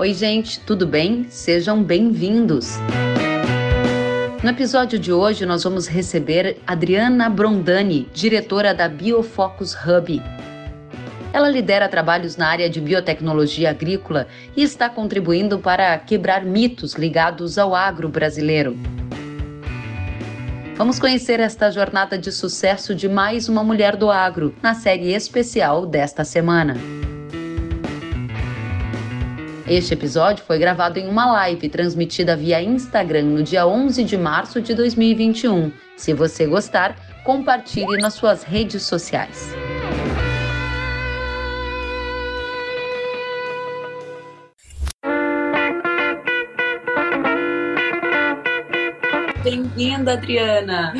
Oi, 0.00 0.14
gente, 0.14 0.58
tudo 0.60 0.86
bem? 0.86 1.26
Sejam 1.28 1.84
bem-vindos. 1.84 2.78
No 4.42 4.48
episódio 4.48 4.98
de 4.98 5.12
hoje, 5.12 5.44
nós 5.44 5.62
vamos 5.62 5.86
receber 5.86 6.56
Adriana 6.66 7.28
Brondani, 7.28 8.08
diretora 8.14 8.72
da 8.72 8.88
Biofocus 8.88 9.74
Hub. 9.74 10.22
Ela 11.34 11.50
lidera 11.50 11.86
trabalhos 11.86 12.38
na 12.38 12.48
área 12.48 12.70
de 12.70 12.80
biotecnologia 12.80 13.68
agrícola 13.68 14.26
e 14.56 14.62
está 14.62 14.88
contribuindo 14.88 15.58
para 15.58 15.98
quebrar 15.98 16.46
mitos 16.46 16.94
ligados 16.94 17.58
ao 17.58 17.74
agro 17.74 18.08
brasileiro. 18.08 18.78
Vamos 20.76 20.98
conhecer 20.98 21.40
esta 21.40 21.70
jornada 21.70 22.16
de 22.16 22.32
sucesso 22.32 22.94
de 22.94 23.06
mais 23.06 23.50
uma 23.50 23.62
mulher 23.62 23.96
do 23.96 24.10
agro 24.10 24.54
na 24.62 24.72
série 24.72 25.12
especial 25.12 25.84
desta 25.84 26.24
semana. 26.24 26.74
Este 29.70 29.94
episódio 29.94 30.44
foi 30.44 30.58
gravado 30.58 30.98
em 30.98 31.06
uma 31.06 31.30
live 31.30 31.68
transmitida 31.68 32.34
via 32.34 32.60
Instagram 32.60 33.22
no 33.22 33.40
dia 33.40 33.64
11 33.64 34.02
de 34.02 34.18
março 34.18 34.60
de 34.60 34.74
2021. 34.74 35.70
Se 35.96 36.12
você 36.12 36.44
gostar, 36.44 36.96
compartilhe 37.22 37.96
nas 37.98 38.14
suas 38.14 38.42
redes 38.42 38.82
sociais. 38.82 39.54
Bem-vinda, 49.44 50.14
Adriana. 50.14 50.92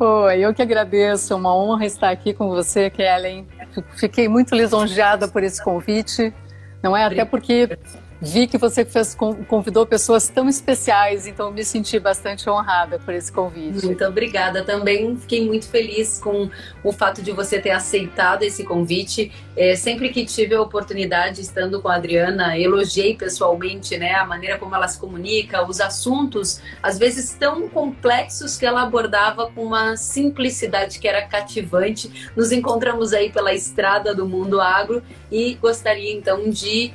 Oi, 0.00 0.40
eu 0.40 0.52
que 0.52 0.60
agradeço. 0.60 1.34
É 1.34 1.36
uma 1.36 1.56
honra 1.56 1.86
estar 1.86 2.10
aqui 2.10 2.34
com 2.34 2.48
você, 2.48 2.90
Kellen. 2.90 3.46
Fiquei 3.94 4.26
muito 4.26 4.56
lisonjeada 4.56 5.28
por 5.28 5.44
esse 5.44 5.62
convite. 5.62 6.34
Não 6.82 6.96
é? 6.96 7.04
Até 7.04 7.24
porque 7.24 7.78
vi 8.22 8.46
que 8.46 8.56
você 8.56 8.84
fez, 8.84 9.16
convidou 9.48 9.84
pessoas 9.84 10.28
tão 10.28 10.48
especiais, 10.48 11.26
então 11.26 11.50
me 11.50 11.64
senti 11.64 11.98
bastante 11.98 12.48
honrada 12.48 13.00
por 13.00 13.12
esse 13.12 13.32
convite. 13.32 13.84
Muito 13.84 14.04
obrigada. 14.04 14.62
Também 14.62 15.16
fiquei 15.16 15.44
muito 15.44 15.66
feliz 15.66 16.20
com 16.22 16.48
o 16.84 16.92
fato 16.92 17.20
de 17.20 17.32
você 17.32 17.58
ter 17.58 17.72
aceitado 17.72 18.44
esse 18.44 18.62
convite. 18.62 19.32
É, 19.56 19.74
sempre 19.74 20.10
que 20.10 20.24
tive 20.24 20.54
a 20.54 20.62
oportunidade, 20.62 21.40
estando 21.40 21.82
com 21.82 21.88
a 21.88 21.96
Adriana, 21.96 22.56
elogiei 22.56 23.16
pessoalmente 23.16 23.98
né, 23.98 24.14
a 24.14 24.24
maneira 24.24 24.56
como 24.56 24.72
ela 24.72 24.86
se 24.86 25.00
comunica, 25.00 25.68
os 25.68 25.80
assuntos, 25.80 26.60
às 26.80 26.96
vezes 26.96 27.34
tão 27.34 27.68
complexos 27.68 28.56
que 28.56 28.64
ela 28.64 28.82
abordava 28.82 29.50
com 29.50 29.64
uma 29.64 29.96
simplicidade 29.96 31.00
que 31.00 31.08
era 31.08 31.22
cativante. 31.22 32.30
Nos 32.36 32.52
encontramos 32.52 33.12
aí 33.12 33.32
pela 33.32 33.52
estrada 33.52 34.14
do 34.14 34.28
mundo 34.28 34.60
agro 34.60 35.02
e 35.30 35.54
gostaria 35.54 36.12
então 36.12 36.48
de 36.48 36.92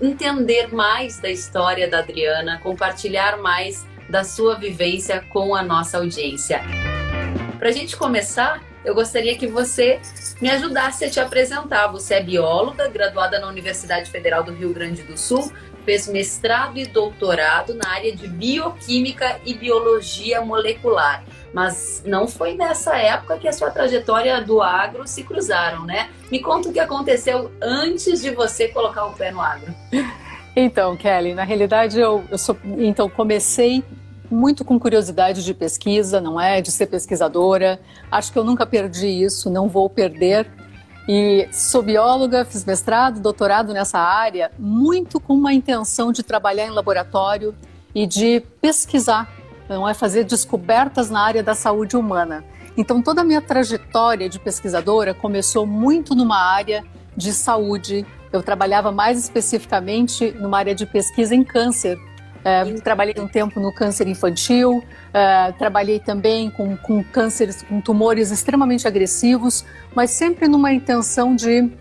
entender 0.00 0.74
mais 0.74 1.18
da 1.18 1.30
história 1.30 1.88
da 1.88 1.98
Adriana, 1.98 2.58
compartilhar 2.62 3.38
mais 3.38 3.86
da 4.08 4.24
sua 4.24 4.56
vivência 4.56 5.24
com 5.30 5.54
a 5.54 5.62
nossa 5.62 5.98
audiência. 5.98 6.60
Para 7.58 7.68
a 7.68 7.72
gente 7.72 7.96
começar, 7.96 8.62
eu 8.84 8.94
gostaria 8.94 9.36
que 9.36 9.46
você 9.46 10.00
me 10.40 10.50
ajudasse 10.50 11.04
a 11.04 11.10
te 11.10 11.18
apresentar. 11.18 11.86
Você 11.88 12.14
é 12.14 12.22
bióloga, 12.22 12.88
graduada 12.88 13.38
na 13.38 13.48
Universidade 13.48 14.10
Federal 14.10 14.42
do 14.42 14.52
Rio 14.52 14.74
Grande 14.74 15.02
do 15.02 15.16
Sul, 15.16 15.50
fez 15.84 16.06
mestrado 16.06 16.78
e 16.78 16.86
doutorado 16.86 17.74
na 17.74 17.88
área 17.88 18.14
de 18.14 18.26
bioquímica 18.26 19.40
e 19.44 19.54
biologia 19.54 20.40
molecular 20.40 21.24
mas 21.54 22.02
não 22.04 22.26
foi 22.26 22.54
nessa 22.54 22.96
época 22.96 23.38
que 23.38 23.46
a 23.46 23.52
sua 23.52 23.70
trajetória 23.70 24.42
do 24.42 24.60
agro 24.60 25.06
se 25.06 25.22
cruzaram, 25.22 25.86
né? 25.86 26.10
Me 26.30 26.40
conta 26.40 26.68
o 26.68 26.72
que 26.72 26.80
aconteceu 26.80 27.52
antes 27.62 28.20
de 28.20 28.30
você 28.30 28.66
colocar 28.66 29.06
o 29.06 29.12
pé 29.12 29.30
no 29.30 29.40
agro. 29.40 29.72
Então, 30.56 30.96
Kelly, 30.96 31.32
na 31.32 31.44
realidade 31.44 31.98
eu, 31.98 32.24
eu 32.30 32.38
sou, 32.38 32.56
então 32.78 33.08
comecei 33.08 33.84
muito 34.28 34.64
com 34.64 34.78
curiosidade 34.80 35.44
de 35.44 35.54
pesquisa, 35.54 36.20
não 36.20 36.40
é? 36.40 36.60
De 36.60 36.72
ser 36.72 36.86
pesquisadora. 36.86 37.80
Acho 38.10 38.32
que 38.32 38.38
eu 38.38 38.44
nunca 38.44 38.66
perdi 38.66 39.06
isso, 39.06 39.48
não 39.48 39.68
vou 39.68 39.88
perder. 39.88 40.50
E 41.08 41.48
sou 41.52 41.82
bióloga, 41.82 42.44
fiz 42.44 42.64
mestrado, 42.64 43.20
doutorado 43.20 43.72
nessa 43.72 43.98
área, 43.98 44.50
muito 44.58 45.20
com 45.20 45.34
uma 45.34 45.52
intenção 45.52 46.10
de 46.10 46.22
trabalhar 46.22 46.66
em 46.66 46.70
laboratório 46.70 47.54
e 47.94 48.06
de 48.06 48.40
pesquisar 48.60 49.30
não 49.68 49.88
é 49.88 49.94
fazer 49.94 50.24
descobertas 50.24 51.10
na 51.10 51.20
área 51.20 51.42
da 51.42 51.54
saúde 51.54 51.96
humana. 51.96 52.44
Então, 52.76 53.00
toda 53.00 53.20
a 53.20 53.24
minha 53.24 53.40
trajetória 53.40 54.28
de 54.28 54.38
pesquisadora 54.38 55.14
começou 55.14 55.66
muito 55.66 56.14
numa 56.14 56.38
área 56.38 56.84
de 57.16 57.32
saúde. 57.32 58.04
Eu 58.32 58.42
trabalhava 58.42 58.90
mais 58.90 59.18
especificamente 59.18 60.32
numa 60.32 60.58
área 60.58 60.74
de 60.74 60.84
pesquisa 60.84 61.34
em 61.34 61.44
câncer. 61.44 61.98
É, 62.44 62.64
trabalhei 62.80 63.14
um 63.18 63.26
tempo 63.26 63.58
no 63.58 63.72
câncer 63.72 64.06
infantil, 64.06 64.84
é, 65.14 65.50
trabalhei 65.52 65.98
também 65.98 66.50
com, 66.50 66.76
com 66.76 67.02
cânceres, 67.02 67.62
com 67.62 67.80
tumores 67.80 68.30
extremamente 68.30 68.86
agressivos, 68.86 69.64
mas 69.94 70.10
sempre 70.10 70.46
numa 70.46 70.70
intenção 70.70 71.34
de 71.34 71.72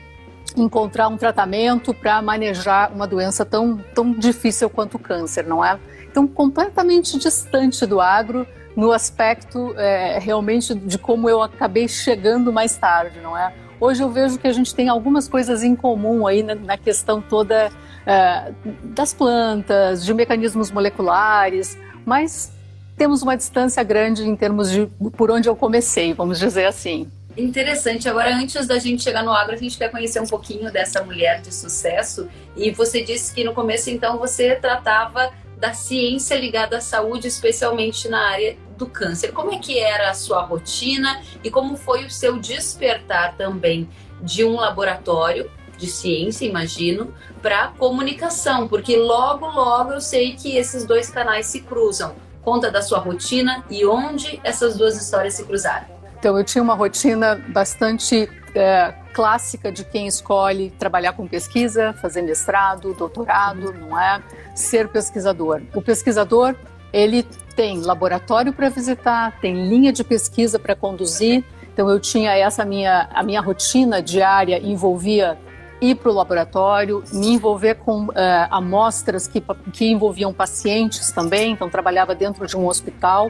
encontrar 0.56 1.10
um 1.10 1.18
tratamento 1.18 1.94
para 1.94 2.22
manejar 2.22 2.94
uma 2.94 3.06
doença 3.06 3.44
tão, 3.44 3.78
tão 3.94 4.14
difícil 4.14 4.70
quanto 4.70 4.96
o 4.96 5.00
câncer, 5.00 5.46
não 5.46 5.66
é? 5.66 5.78
Então, 6.14 6.28
completamente 6.28 7.18
distante 7.18 7.88
do 7.88 8.00
agro 8.00 8.46
no 8.76 8.92
aspecto 8.92 9.74
é, 9.76 10.20
realmente 10.20 10.76
de 10.76 11.00
como 11.00 11.28
eu 11.28 11.42
acabei 11.42 11.88
chegando 11.88 12.54
mais 12.54 12.78
tarde, 12.78 13.20
não 13.20 13.36
é? 13.36 13.52
Hoje 13.80 14.04
eu 14.04 14.12
vejo 14.12 14.38
que 14.38 14.48
a 14.48 14.54
gente 14.54 14.76
tem 14.76 14.90
algumas 14.90 15.28
coisas 15.28 15.64
em 15.64 15.76
comum 15.76 16.28
aí 16.28 16.44
na, 16.44 16.54
na 16.54 16.78
questão 16.78 17.20
toda 17.20 17.72
é, 18.06 18.52
das 18.84 19.12
plantas, 19.12 20.06
de 20.06 20.14
mecanismos 20.14 20.70
moleculares, 20.70 21.76
mas 22.06 22.54
temos 22.96 23.24
uma 23.24 23.36
distância 23.36 23.82
grande 23.82 24.22
em 24.24 24.36
termos 24.36 24.70
de 24.70 24.86
por 25.18 25.32
onde 25.32 25.50
eu 25.50 25.56
comecei, 25.56 26.14
vamos 26.14 26.38
dizer 26.38 26.66
assim. 26.66 27.10
Interessante. 27.36 28.08
Agora, 28.08 28.36
antes 28.36 28.68
da 28.68 28.78
gente 28.78 29.02
chegar 29.02 29.24
no 29.24 29.32
agro, 29.32 29.56
a 29.56 29.58
gente 29.58 29.80
quer 29.80 29.90
conhecer 29.90 30.22
um 30.22 30.28
pouquinho 30.28 30.72
dessa 30.72 31.04
mulher 31.04 31.42
de 31.42 31.52
sucesso. 31.52 32.30
E 32.56 32.70
você 32.70 33.02
disse 33.02 33.34
que 33.34 33.44
no 33.44 33.52
começo, 33.52 33.90
então, 33.90 34.20
você 34.20 34.56
tratava 34.56 35.32
da 35.64 35.74
ciência 35.74 36.36
ligada 36.36 36.80
à 36.80 36.82
saúde, 36.82 37.26
especialmente 37.26 38.10
na 38.10 38.32
área 38.32 38.58
do 38.78 38.86
câncer. 38.86 39.32
Como 39.32 39.54
é 39.54 39.60
que 39.60 39.80
era 39.80 40.10
a 40.10 40.14
sua 40.14 40.42
rotina 40.42 41.22
e 41.42 41.50
como 41.50 41.78
foi 41.78 42.04
o 42.04 42.10
seu 42.10 42.38
despertar 42.38 43.38
também 43.38 43.90
de 44.22 44.44
um 44.44 44.58
laboratório 44.58 45.50
de 45.78 45.88
ciência, 45.88 46.46
imagino, 46.46 47.14
para 47.42 47.70
comunicação? 47.70 48.68
Porque 48.68 48.98
logo, 48.98 49.48
logo 49.48 49.94
eu 49.94 50.02
sei 50.02 50.36
que 50.36 50.58
esses 50.58 50.86
dois 50.86 51.10
canais 51.10 51.46
se 51.46 51.62
cruzam. 51.62 52.14
Conta 52.42 52.70
da 52.70 52.82
sua 52.82 53.00
rotina 53.00 53.64
e 53.70 53.86
onde 53.86 54.42
essas 54.44 54.76
duas 54.76 55.02
histórias 55.02 55.36
se 55.36 55.46
cruzaram. 55.46 55.88
Então, 56.24 56.38
eu 56.38 56.44
tinha 56.46 56.64
uma 56.64 56.74
rotina 56.74 57.36
bastante 57.50 58.30
é, 58.56 58.94
clássica 59.12 59.70
de 59.70 59.84
quem 59.84 60.08
escolhe 60.08 60.70
trabalhar 60.80 61.12
com 61.12 61.28
pesquisa, 61.28 61.92
fazer 62.02 62.22
mestrado, 62.22 62.94
doutorado, 62.94 63.74
não 63.74 64.00
é? 64.00 64.24
Ser 64.56 64.88
pesquisador. 64.88 65.62
O 65.76 65.82
pesquisador, 65.82 66.56
ele 66.94 67.24
tem 67.58 67.82
laboratório 67.82 68.54
para 68.54 68.70
visitar, 68.70 69.38
tem 69.42 69.68
linha 69.68 69.92
de 69.92 70.02
pesquisa 70.02 70.58
para 70.58 70.78
conduzir. 70.78 71.44
Então 71.74 71.90
eu 71.90 72.00
tinha 72.00 72.34
essa 72.38 72.64
minha 72.64 73.10
a 73.14 73.22
minha 73.22 73.42
rotina 73.42 74.02
diária 74.02 74.58
envolvia 74.66 75.38
ir 75.82 75.96
para 75.96 76.10
o 76.10 76.14
laboratório, 76.14 77.04
me 77.12 77.34
envolver 77.34 77.76
com 77.76 78.06
uh, 78.06 78.14
amostras 78.50 79.28
que, 79.28 79.44
que 79.74 79.92
envolviam 79.92 80.34
pacientes 80.34 81.12
também, 81.12 81.52
então 81.52 81.70
trabalhava 81.70 82.16
dentro 82.16 82.48
de 82.48 82.56
um 82.56 82.66
hospital, 82.66 83.30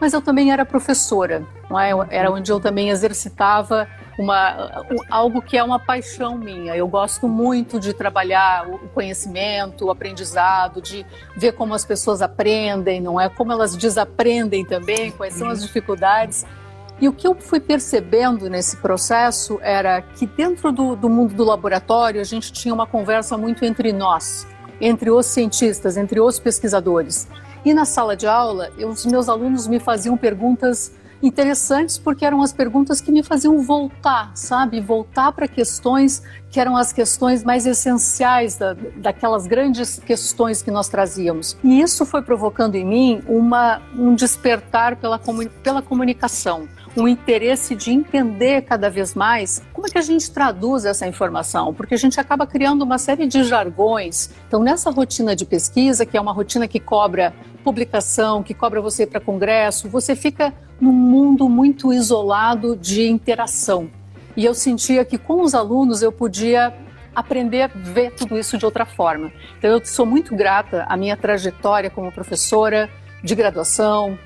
mas 0.00 0.14
eu 0.14 0.22
também 0.22 0.50
era 0.50 0.64
professora, 0.64 1.46
não 1.68 1.78
é? 1.78 1.90
era 2.08 2.30
onde 2.30 2.50
eu 2.50 2.58
também 2.58 2.88
exercitava 2.88 3.86
uma, 4.18 4.84
algo 5.08 5.42
que 5.42 5.56
é 5.56 5.62
uma 5.62 5.78
paixão 5.78 6.36
minha. 6.38 6.74
Eu 6.74 6.88
gosto 6.88 7.28
muito 7.28 7.78
de 7.78 7.92
trabalhar 7.92 8.66
o 8.66 8.78
conhecimento, 8.88 9.86
o 9.86 9.90
aprendizado, 9.90 10.80
de 10.80 11.04
ver 11.36 11.52
como 11.52 11.74
as 11.74 11.84
pessoas 11.84 12.22
aprendem, 12.22 13.00
não 13.00 13.20
é? 13.20 13.28
Como 13.28 13.52
elas 13.52 13.76
desaprendem 13.76 14.64
também, 14.64 15.10
quais 15.10 15.34
são 15.34 15.48
as 15.48 15.62
dificuldades. 15.62 16.46
E 17.00 17.08
o 17.08 17.12
que 17.12 17.26
eu 17.26 17.34
fui 17.34 17.60
percebendo 17.60 18.50
nesse 18.50 18.76
processo 18.76 19.58
era 19.62 20.02
que 20.02 20.26
dentro 20.26 20.70
do, 20.70 20.94
do 20.94 21.08
mundo 21.08 21.34
do 21.34 21.44
laboratório 21.44 22.20
a 22.20 22.24
gente 22.24 22.52
tinha 22.52 22.74
uma 22.74 22.86
conversa 22.86 23.38
muito 23.38 23.64
entre 23.64 23.90
nós, 23.90 24.46
entre 24.78 25.10
os 25.10 25.24
cientistas, 25.26 25.96
entre 25.96 26.20
os 26.20 26.38
pesquisadores. 26.38 27.26
E 27.64 27.74
na 27.74 27.84
sala 27.84 28.16
de 28.16 28.26
aula, 28.26 28.70
eu, 28.78 28.88
os 28.88 29.04
meus 29.06 29.28
alunos 29.28 29.66
me 29.66 29.78
faziam 29.78 30.16
perguntas 30.16 30.92
interessantes 31.22 31.98
porque 31.98 32.24
eram 32.24 32.42
as 32.42 32.52
perguntas 32.52 33.00
que 33.00 33.12
me 33.12 33.22
faziam 33.22 33.60
voltar, 33.62 34.30
sabe? 34.34 34.80
Voltar 34.80 35.32
para 35.32 35.46
questões 35.46 36.22
que 36.50 36.58
eram 36.58 36.76
as 36.76 36.92
questões 36.92 37.44
mais 37.44 37.66
essenciais 37.66 38.56
da, 38.56 38.74
daquelas 38.96 39.46
grandes 39.46 40.00
questões 40.00 40.62
que 40.62 40.70
nós 40.70 40.88
trazíamos. 40.88 41.56
E 41.62 41.80
isso 41.80 42.04
foi 42.04 42.22
provocando 42.22 42.74
em 42.74 42.84
mim 42.84 43.22
uma, 43.28 43.80
um 43.96 44.14
despertar 44.14 44.96
pela, 44.96 45.20
pela 45.62 45.82
comunicação, 45.82 46.66
um 46.96 47.06
interesse 47.06 47.74
de 47.74 47.92
entender 47.92 48.62
cada 48.62 48.90
vez 48.90 49.14
mais 49.14 49.62
como 49.72 49.86
é 49.86 49.90
que 49.90 49.98
a 49.98 50.02
gente 50.02 50.30
traduz 50.30 50.84
essa 50.84 51.06
informação, 51.06 51.72
porque 51.72 51.94
a 51.94 51.96
gente 51.96 52.18
acaba 52.18 52.46
criando 52.46 52.82
uma 52.82 52.98
série 52.98 53.26
de 53.26 53.44
jargões. 53.44 54.30
Então, 54.48 54.60
nessa 54.60 54.90
rotina 54.90 55.36
de 55.36 55.44
pesquisa, 55.44 56.04
que 56.04 56.16
é 56.16 56.20
uma 56.20 56.32
rotina 56.32 56.66
que 56.66 56.80
cobra 56.80 57.32
publicação, 57.62 58.42
que 58.42 58.54
cobra 58.54 58.80
você 58.80 59.06
para 59.06 59.20
congresso, 59.20 59.88
você 59.88 60.16
fica 60.16 60.52
num 60.80 60.92
mundo 60.92 61.48
muito 61.48 61.92
isolado 61.92 62.76
de 62.76 63.06
interação. 63.06 63.90
E 64.36 64.44
eu 64.44 64.54
sentia 64.54 65.04
que 65.04 65.18
com 65.18 65.42
os 65.42 65.54
alunos 65.54 66.02
eu 66.02 66.10
podia 66.10 66.72
aprender 67.14 67.62
a 67.62 67.66
ver 67.66 68.12
tudo 68.12 68.38
isso 68.38 68.56
de 68.56 68.64
outra 68.64 68.86
forma. 68.86 69.32
Então, 69.58 69.70
eu 69.70 69.84
sou 69.84 70.06
muito 70.06 70.34
grata 70.34 70.84
à 70.88 70.96
minha 70.96 71.16
trajetória 71.16 71.90
como 71.90 72.10
professora 72.10 72.88
de 73.22 73.34
graduação, 73.34 74.18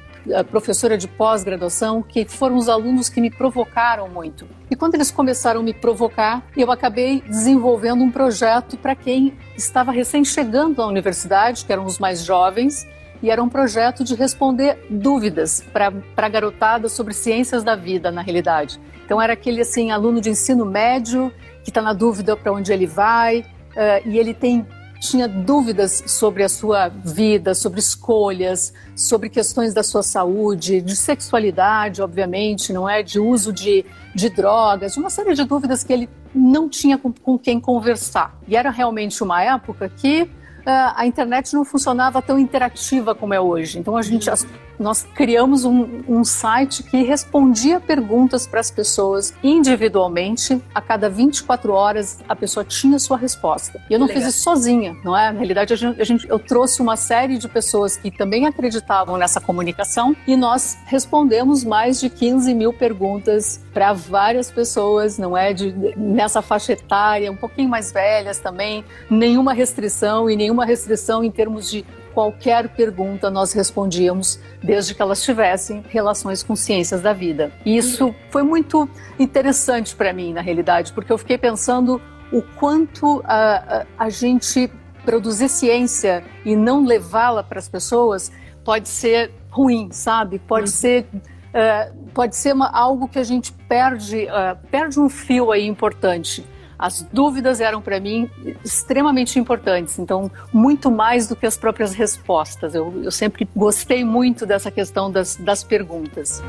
professora 0.51 0.97
de 0.97 1.07
pós-graduação, 1.07 2.03
que 2.03 2.25
foram 2.25 2.57
os 2.57 2.69
alunos 2.69 3.09
que 3.09 3.21
me 3.21 3.31
provocaram 3.31 4.09
muito. 4.09 4.47
E 4.71 4.77
quando 4.77 4.95
eles 4.95 5.11
começaram 5.11 5.61
a 5.61 5.63
me 5.63 5.75
provocar, 5.75 6.43
eu 6.57 6.71
acabei 6.71 7.21
desenvolvendo 7.21 8.03
um 8.03 8.11
projeto 8.11 8.77
para 8.77 8.95
quem 8.95 9.37
estava 9.57 9.93
recém 9.93 10.25
chegando 10.25 10.81
à 10.81 10.87
universidade, 10.87 11.65
que 11.65 11.73
eram 11.73 11.85
os 11.85 11.99
mais 11.99 12.25
jovens, 12.25 12.87
e 13.23 13.31
era 13.31 13.43
um 13.43 13.49
projeto 13.49 14.05
de 14.05 14.15
responder 14.15 14.87
dúvidas 14.91 15.65
para 15.73 16.29
garotada 16.29 16.89
sobre 16.89 17.15
ciências 17.15 17.63
da 17.65 17.75
vida, 17.75 18.11
na 18.11 18.21
realidade. 18.21 18.81
Então 19.05 19.21
era 19.21 19.33
aquele 19.33 19.61
assim 19.61 19.91
aluno 19.91 20.21
de 20.21 20.31
ensino 20.31 20.65
médio 20.65 21.33
que 21.63 21.71
está 21.71 21.81
na 21.81 21.93
dúvida 21.93 22.37
para 22.37 22.53
onde 22.53 22.73
ele 22.73 22.87
vai 22.87 23.41
uh, 23.41 24.09
e 24.09 24.19
ele 24.19 24.35
tem 24.35 24.67
tinha 25.11 25.29
dúvidas 25.29 26.03
sobre 26.07 26.43
a 26.43 26.49
sua 26.49 26.89
vida, 26.89 27.55
sobre 27.55 27.79
escolhas, 27.81 28.73
sobre 28.97 29.29
questões 29.29 29.75
da 29.75 29.83
sua 29.83 30.03
saúde, 30.03 30.81
de 30.81 30.97
sexualidade, 30.97 32.01
obviamente, 32.03 32.73
não 32.73 32.89
é? 32.89 33.03
De 33.03 33.21
uso 33.21 33.53
de, 33.53 33.85
de 34.15 34.29
drogas, 34.31 34.97
uma 34.97 35.11
série 35.11 35.35
de 35.35 35.45
dúvidas 35.45 35.85
que 35.85 35.93
ele 35.93 36.09
não 36.35 36.69
tinha 36.69 36.97
com, 36.99 37.13
com 37.13 37.39
quem 37.39 37.61
conversar. 37.61 38.37
E 38.49 38.57
era 38.57 38.71
realmente 38.71 39.23
uma 39.23 39.43
época 39.43 39.89
que 39.89 40.29
ah, 40.67 40.95
a 40.97 41.07
internet 41.07 41.53
não 41.55 41.65
funcionava 41.65 42.23
tão 42.23 42.39
interativa 42.39 43.15
como 43.15 43.35
é 43.35 43.41
hoje. 43.41 43.79
Então 43.79 43.97
a 43.97 44.03
gente, 44.03 44.31
as, 44.31 44.47
nós 44.79 45.07
criamos 45.15 45.65
um, 45.65 46.03
um, 46.09 46.25
site 46.25 46.83
que 46.83 47.03
respondia 47.03 47.81
perguntas 47.81 48.47
para 48.47 48.61
as 48.61 48.71
pessoas 48.71 49.35
individualmente. 49.43 50.61
A 50.75 50.81
cada 50.81 51.09
24 51.09 51.73
horas 51.73 52.19
a 52.29 52.35
pessoa 52.35 52.65
tinha 52.65 52.99
sua 52.99 53.17
resposta. 53.17 53.81
E 53.89 53.95
eu 53.95 53.99
não 53.99 54.09
fiz 54.09 54.27
isso 54.27 54.41
sozinha, 54.41 54.97
não 55.05 55.17
é? 55.17 55.31
Na 55.31 55.39
realidade 55.39 55.73
a 55.73 55.77
gente, 55.77 56.01
a 56.01 56.05
gente, 56.05 56.29
eu 56.29 56.39
trouxe 56.39 56.81
uma 56.83 56.97
série 56.97 57.39
de 57.39 57.49
pessoas 57.49 57.97
que 57.97 58.11
também 58.11 58.47
acreditavam 58.47 59.17
nessa 59.17 59.41
comunicação 59.41 60.17
e 60.27 60.37
nós 60.37 60.79
respondemos 60.87 61.65
mais 61.65 62.01
de 62.01 62.11
15 62.11 62.55
mil 62.55 62.73
perguntas 62.73 63.61
para 63.73 63.93
várias 63.93 64.51
pessoas, 64.51 65.19
não 65.19 65.37
é? 65.37 65.53
De, 65.53 65.73
nessa 65.97 66.43
faixa 66.43 66.73
etária, 66.73 67.31
um 67.31 67.37
pouquinho 67.37 67.69
mais 67.69 67.93
velhas 67.93 68.39
também, 68.39 68.85
nenhuma 69.11 69.53
restrição 69.53 70.29
e 70.29 70.37
nenhuma 70.37 70.65
restrição 70.65 71.23
em 71.25 71.31
termos 71.31 71.71
de 71.71 71.85
qualquer 72.15 72.69
pergunta 72.69 73.29
nós 73.29 73.53
respondíamos, 73.53 74.39
desde 74.63 74.95
que 74.95 75.03
elas 75.03 75.23
tivessem 75.23 75.85
relações 75.89 76.43
com 76.43 76.55
ciências 76.55 77.03
da 77.03 77.13
vida. 77.13 77.53
E 77.67 77.77
isso 77.77 78.15
foi 78.31 78.43
muito 78.43 78.89
interessante 79.19 79.95
para 79.95 80.13
mim, 80.13 80.33
na 80.33 80.41
realidade, 80.41 80.93
porque 80.93 81.13
eu 81.13 81.19
fiquei 81.19 81.37
pensando 81.37 82.01
o 82.33 82.41
quanto 82.41 83.21
a, 83.25 83.85
a, 83.99 84.05
a 84.07 84.09
gente 84.09 84.71
produzir 85.05 85.49
ciência 85.49 86.25
e 86.45 86.57
não 86.57 86.87
levá-la 86.87 87.43
para 87.43 87.59
as 87.59 87.69
pessoas 87.69 88.33
pode 88.65 88.89
ser 88.89 89.31
ruim, 89.51 89.89
sabe? 89.93 90.39
Pode 90.39 90.71
uhum. 90.71 90.77
ser 90.77 91.07
uh, 91.13 91.95
pode 92.15 92.37
ser 92.37 92.55
uma, 92.55 92.71
algo 92.71 93.09
que 93.09 93.19
a 93.19 93.25
gente 93.25 93.53
perde, 93.69 94.27
uh, 94.27 94.57
perde 94.71 94.99
um 94.99 95.09
fio 95.09 95.51
aí 95.53 95.67
importante. 95.67 96.45
As 96.79 97.03
dúvidas 97.13 97.61
eram 97.61 97.81
para 97.81 98.01
mim 98.01 98.31
extremamente 98.65 99.39
importantes, 99.39 99.99
então 99.99 100.31
muito 100.53 100.91
mais 100.91 101.29
do 101.29 101.37
que 101.37 101.47
as 101.47 101.57
próprias 101.57 101.95
respostas. 101.95 102.75
Eu, 102.75 102.93
eu 103.03 103.11
sempre 103.11 103.49
gostei 103.55 104.05
muito 104.05 104.47
dessa 104.47 104.71
questão 104.71 105.11
das, 105.11 105.37
das 105.37 105.63
perguntas. 105.63 106.43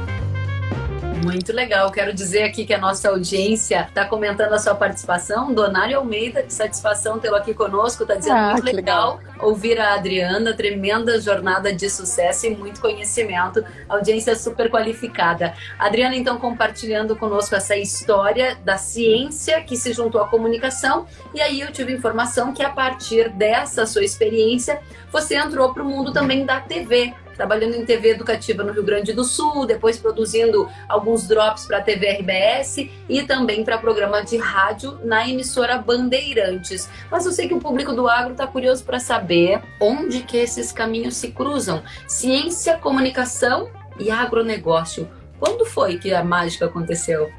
Muito 1.25 1.51
legal. 1.51 1.91
Quero 1.91 2.13
dizer 2.13 2.43
aqui 2.43 2.67
que 2.67 2.73
a 2.73 2.77
nossa 2.77 3.09
audiência 3.09 3.87
está 3.89 4.05
comentando 4.05 4.53
a 4.53 4.59
sua 4.59 4.75
participação. 4.75 5.51
Donário 5.51 5.97
Almeida, 5.97 6.43
que 6.43 6.53
satisfação 6.53 7.17
tê-lo 7.17 7.35
aqui 7.35 7.51
conosco, 7.51 8.03
está 8.03 8.13
dizendo 8.13 8.37
ah, 8.37 8.51
muito 8.51 8.63
legal, 8.63 9.19
legal, 9.23 9.33
ouvir 9.39 9.79
a 9.79 9.95
Adriana, 9.95 10.53
tremenda 10.53 11.19
jornada 11.19 11.73
de 11.73 11.89
sucesso 11.89 12.45
e 12.45 12.55
muito 12.55 12.79
conhecimento. 12.79 13.65
Audiência 13.89 14.35
super 14.35 14.69
qualificada. 14.69 15.55
Adriana, 15.79 16.15
então, 16.15 16.37
compartilhando 16.37 17.15
conosco 17.15 17.55
essa 17.55 17.75
história 17.75 18.55
da 18.63 18.77
ciência 18.77 19.59
que 19.61 19.75
se 19.75 19.93
juntou 19.93 20.21
à 20.21 20.27
comunicação. 20.27 21.07
E 21.33 21.41
aí 21.41 21.59
eu 21.59 21.71
tive 21.71 21.91
informação 21.91 22.53
que 22.53 22.61
a 22.61 22.69
partir 22.69 23.29
dessa 23.29 23.87
sua 23.87 24.03
experiência, 24.03 24.79
você 25.11 25.35
entrou 25.35 25.73
para 25.73 25.81
o 25.81 25.85
mundo 25.87 26.13
também 26.13 26.45
da 26.45 26.61
TV 26.61 27.15
trabalhando 27.35 27.75
em 27.75 27.85
TV 27.85 28.09
educativa 28.09 28.63
no 28.63 28.71
Rio 28.71 28.83
Grande 28.83 29.13
do 29.13 29.23
Sul, 29.23 29.65
depois 29.65 29.97
produzindo 29.97 30.69
alguns 30.87 31.27
drops 31.27 31.65
para 31.65 31.77
a 31.77 31.81
TV 31.81 32.07
RBS 32.07 32.89
e 33.09 33.23
também 33.23 33.63
para 33.63 33.77
programa 33.77 34.23
de 34.23 34.37
rádio 34.37 34.99
na 35.03 35.27
emissora 35.27 35.77
Bandeirantes. 35.77 36.89
Mas 37.11 37.25
eu 37.25 37.31
sei 37.31 37.47
que 37.47 37.53
o 37.53 37.59
público 37.59 37.93
do 37.93 38.07
agro 38.07 38.31
está 38.31 38.47
curioso 38.47 38.83
para 38.83 38.99
saber 38.99 39.61
onde 39.79 40.21
que 40.21 40.37
esses 40.37 40.71
caminhos 40.71 41.15
se 41.15 41.31
cruzam. 41.31 41.83
Ciência, 42.07 42.77
comunicação 42.77 43.69
e 43.99 44.09
agronegócio. 44.09 45.09
Quando 45.39 45.65
foi 45.65 45.97
que 45.97 46.13
a 46.13 46.23
mágica 46.23 46.65
aconteceu? 46.65 47.31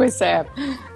Pois 0.00 0.18
é. 0.22 0.46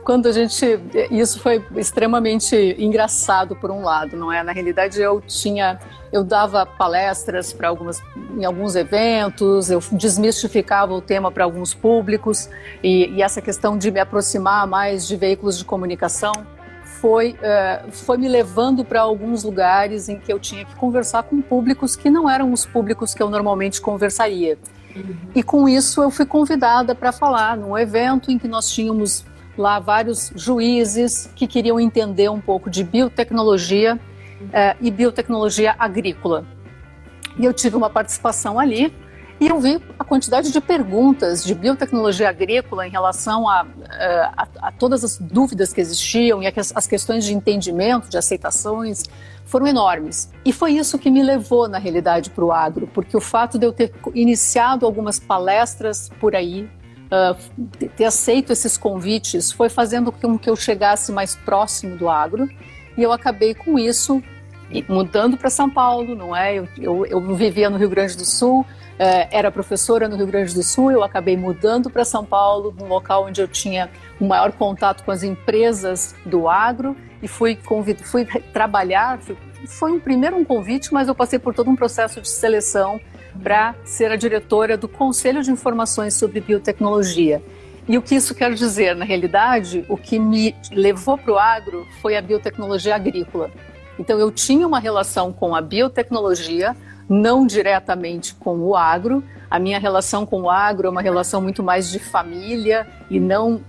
Quando 0.02 0.28
a 0.28 0.32
gente. 0.32 0.64
Isso 1.10 1.38
foi 1.38 1.62
extremamente 1.76 2.56
engraçado, 2.78 3.54
por 3.54 3.70
um 3.70 3.82
lado, 3.82 4.16
não 4.16 4.32
é? 4.32 4.42
Na 4.42 4.50
realidade, 4.50 4.98
eu 4.98 5.20
tinha. 5.20 5.78
Eu 6.10 6.24
dava 6.24 6.64
palestras 6.64 7.52
para 7.52 7.68
algumas, 7.68 8.02
em 8.34 8.46
alguns 8.46 8.74
eventos, 8.74 9.70
eu 9.70 9.78
desmistificava 9.92 10.94
o 10.94 11.02
tema 11.02 11.30
para 11.30 11.44
alguns 11.44 11.74
públicos, 11.74 12.48
e, 12.82 13.10
e, 13.10 13.22
essa 13.22 13.42
questão 13.42 13.76
de 13.76 13.90
me 13.90 14.00
aproximar 14.00 14.66
mais 14.66 15.06
de 15.06 15.16
veículos 15.16 15.58
de 15.58 15.66
comunicação 15.66 16.32
foi, 16.84 17.32
uh, 17.32 17.92
foi 17.92 18.16
me 18.16 18.28
levando 18.28 18.86
para 18.86 19.02
alguns 19.02 19.44
lugares 19.44 20.08
em 20.08 20.18
que 20.18 20.32
eu 20.32 20.38
tinha 20.38 20.64
que 20.64 20.74
conversar 20.76 21.24
com 21.24 21.42
públicos 21.42 21.94
que 21.94 22.08
não 22.08 22.30
eram 22.30 22.52
os 22.52 22.64
públicos 22.64 23.12
que 23.12 23.22
eu 23.22 23.28
normalmente 23.28 23.82
conversaria. 23.82 24.56
E 25.34 25.42
com 25.42 25.68
isso 25.68 26.02
eu 26.02 26.10
fui 26.10 26.26
convidada 26.26 26.94
para 26.94 27.12
falar 27.12 27.56
num 27.56 27.76
evento 27.76 28.30
em 28.30 28.38
que 28.38 28.46
nós 28.46 28.70
tínhamos 28.70 29.24
lá 29.56 29.78
vários 29.78 30.32
juízes 30.34 31.30
que 31.34 31.46
queriam 31.46 31.78
entender 31.78 32.28
um 32.28 32.40
pouco 32.40 32.70
de 32.70 32.82
biotecnologia 32.84 33.98
eh, 34.52 34.76
e 34.80 34.90
biotecnologia 34.90 35.74
agrícola. 35.78 36.44
E 37.38 37.44
eu 37.44 37.52
tive 37.52 37.76
uma 37.76 37.90
participação 37.90 38.58
ali 38.58 38.94
eu 39.48 39.58
vi 39.60 39.80
a 39.98 40.04
quantidade 40.04 40.52
de 40.52 40.60
perguntas 40.60 41.44
de 41.44 41.54
biotecnologia 41.54 42.28
agrícola 42.28 42.86
em 42.86 42.90
relação 42.90 43.48
a, 43.48 43.66
eh, 43.90 44.30
a, 44.36 44.48
a 44.68 44.72
todas 44.72 45.02
as 45.02 45.18
dúvidas 45.18 45.72
que 45.72 45.80
existiam 45.80 46.42
e 46.42 46.46
as 46.46 46.86
questões 46.86 47.24
de 47.24 47.34
entendimento, 47.34 48.08
de 48.08 48.16
aceitações, 48.16 49.02
foram 49.44 49.66
enormes. 49.66 50.30
E 50.44 50.52
foi 50.52 50.72
isso 50.72 50.98
que 50.98 51.10
me 51.10 51.22
levou, 51.22 51.68
na 51.68 51.78
realidade, 51.78 52.30
para 52.30 52.44
o 52.44 52.52
agro, 52.52 52.88
porque 52.92 53.16
o 53.16 53.20
fato 53.20 53.58
de 53.58 53.66
eu 53.66 53.72
ter 53.72 53.92
iniciado 54.14 54.86
algumas 54.86 55.18
palestras 55.18 56.10
por 56.20 56.34
aí, 56.34 56.68
uh, 57.06 57.88
ter 57.96 58.04
aceito 58.04 58.52
esses 58.52 58.76
convites, 58.76 59.52
foi 59.52 59.68
fazendo 59.68 60.10
com 60.10 60.38
que 60.38 60.48
eu 60.48 60.56
chegasse 60.56 61.12
mais 61.12 61.34
próximo 61.36 61.96
do 61.96 62.08
agro, 62.08 62.48
e 62.96 63.02
eu 63.02 63.12
acabei 63.12 63.54
com 63.54 63.78
isso 63.78 64.22
mudando 64.88 65.36
para 65.36 65.50
São 65.50 65.68
Paulo, 65.70 66.14
não 66.14 66.34
é? 66.34 66.58
Eu, 66.58 66.68
eu, 66.78 67.06
eu, 67.06 67.20
vivia 67.34 67.68
no 67.68 67.76
Rio 67.76 67.88
Grande 67.88 68.16
do 68.16 68.24
Sul, 68.24 68.66
era 68.98 69.50
professora 69.50 70.08
no 70.08 70.16
Rio 70.16 70.26
Grande 70.26 70.54
do 70.54 70.62
Sul, 70.62 70.92
eu 70.92 71.02
acabei 71.02 71.36
mudando 71.36 71.90
para 71.90 72.04
São 72.04 72.24
Paulo, 72.24 72.74
num 72.78 72.86
local 72.86 73.26
onde 73.26 73.40
eu 73.40 73.48
tinha 73.48 73.90
um 74.20 74.26
maior 74.26 74.52
contato 74.52 75.04
com 75.04 75.10
as 75.10 75.22
empresas 75.22 76.14
do 76.24 76.48
agro 76.48 76.96
e 77.22 77.28
fui, 77.28 77.56
convid... 77.56 78.02
fui 78.04 78.24
trabalhar. 78.52 79.18
Fui... 79.18 79.36
Foi 79.66 79.92
um 79.92 79.98
primeiro 79.98 80.36
um 80.36 80.44
convite, 80.44 80.92
mas 80.92 81.08
eu 81.08 81.14
passei 81.14 81.38
por 81.38 81.54
todo 81.54 81.70
um 81.70 81.76
processo 81.76 82.20
de 82.20 82.28
seleção 82.28 83.00
para 83.42 83.74
ser 83.84 84.10
a 84.12 84.16
diretora 84.16 84.76
do 84.76 84.86
Conselho 84.86 85.42
de 85.42 85.50
Informações 85.50 86.14
sobre 86.14 86.40
Biotecnologia. 86.40 87.42
E 87.88 87.98
o 87.98 88.02
que 88.02 88.14
isso 88.14 88.34
quer 88.34 88.52
dizer? 88.54 88.94
Na 88.94 89.04
realidade, 89.04 89.84
o 89.88 89.96
que 89.96 90.18
me 90.18 90.54
levou 90.70 91.18
para 91.18 91.32
o 91.32 91.38
agro 91.38 91.86
foi 92.00 92.16
a 92.16 92.22
biotecnologia 92.22 92.94
agrícola. 92.94 93.50
Então, 93.98 94.18
eu 94.18 94.30
tinha 94.30 94.66
uma 94.66 94.78
relação 94.78 95.32
com 95.32 95.54
a 95.54 95.60
biotecnologia, 95.60 96.76
não 97.08 97.46
diretamente 97.46 98.34
com 98.34 98.58
o 98.58 98.76
agro. 98.76 99.22
A 99.50 99.58
minha 99.58 99.78
relação 99.78 100.24
com 100.26 100.42
o 100.42 100.50
agro 100.50 100.86
é 100.88 100.90
uma 100.90 101.02
relação 101.02 101.40
muito 101.40 101.62
mais 101.62 101.90
de 101.90 101.98
família 101.98 102.86
e 103.10 103.20
não 103.20 103.60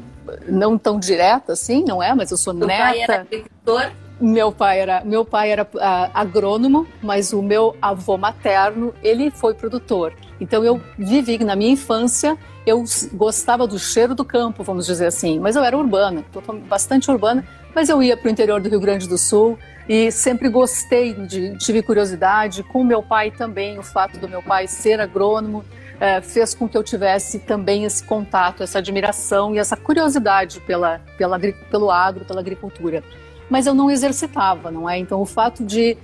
não 0.47 0.75
tão 0.77 0.99
direta 0.99 1.53
assim, 1.53 1.83
não 1.87 2.01
é? 2.01 2.13
Mas 2.13 2.31
eu 2.31 2.37
sou 2.37 2.51
neta. 2.51 2.67
Pai 2.67 2.99
era 3.01 3.21
agricultor? 3.21 3.91
Meu 4.19 4.51
pai 4.51 4.79
era, 4.79 5.03
meu 5.03 5.25
pai 5.25 5.51
era 5.51 5.63
uh, 5.63 6.09
agrônomo, 6.13 6.87
mas 7.01 7.33
o 7.33 7.41
meu 7.41 7.75
avô 7.81 8.17
materno, 8.17 8.93
ele 9.03 9.29
foi 9.29 9.53
produtor. 9.53 10.13
Então 10.39 10.63
eu 10.63 10.81
vivi 10.97 11.43
na 11.43 11.55
minha 11.55 11.71
infância, 11.71 12.37
eu 12.65 12.83
gostava 13.13 13.65
do 13.65 13.79
cheiro 13.79 14.13
do 14.13 14.25
campo, 14.25 14.63
vamos 14.63 14.85
dizer 14.85 15.07
assim, 15.07 15.39
mas 15.39 15.55
eu 15.55 15.63
era 15.63 15.77
urbana, 15.77 16.25
bastante 16.67 17.09
urbana, 17.09 17.45
mas 17.73 17.89
eu 17.89 18.01
ia 18.01 18.17
para 18.17 18.27
o 18.27 18.31
interior 18.31 18.59
do 18.61 18.69
Rio 18.69 18.79
Grande 18.79 19.07
do 19.07 19.17
Sul 19.17 19.57
e 19.87 20.11
sempre 20.11 20.49
gostei 20.49 21.13
de, 21.13 21.57
tive 21.57 21.81
curiosidade 21.81 22.63
com 22.63 22.83
meu 22.83 23.03
pai 23.03 23.31
também, 23.31 23.77
o 23.77 23.83
fato 23.83 24.17
do 24.17 24.27
meu 24.27 24.41
pai 24.41 24.67
ser 24.67 24.99
agrônomo, 24.99 25.63
é, 25.99 26.21
fez 26.21 26.53
com 26.53 26.67
que 26.67 26.77
eu 26.77 26.83
tivesse 26.83 27.39
também 27.39 27.85
esse 27.85 28.03
contato, 28.03 28.63
essa 28.63 28.79
admiração 28.79 29.55
e 29.55 29.59
essa 29.59 29.77
curiosidade 29.77 30.59
pela, 30.61 31.01
pela, 31.17 31.39
pelo 31.39 31.91
agro, 31.91 32.25
pela 32.25 32.39
agricultura. 32.39 33.03
Mas 33.49 33.67
eu 33.67 33.73
não 33.73 33.91
exercitava, 33.91 34.71
não 34.71 34.89
é? 34.89 34.97
Então, 34.97 35.21
o 35.21 35.25
fato 35.25 35.63
de 35.63 35.97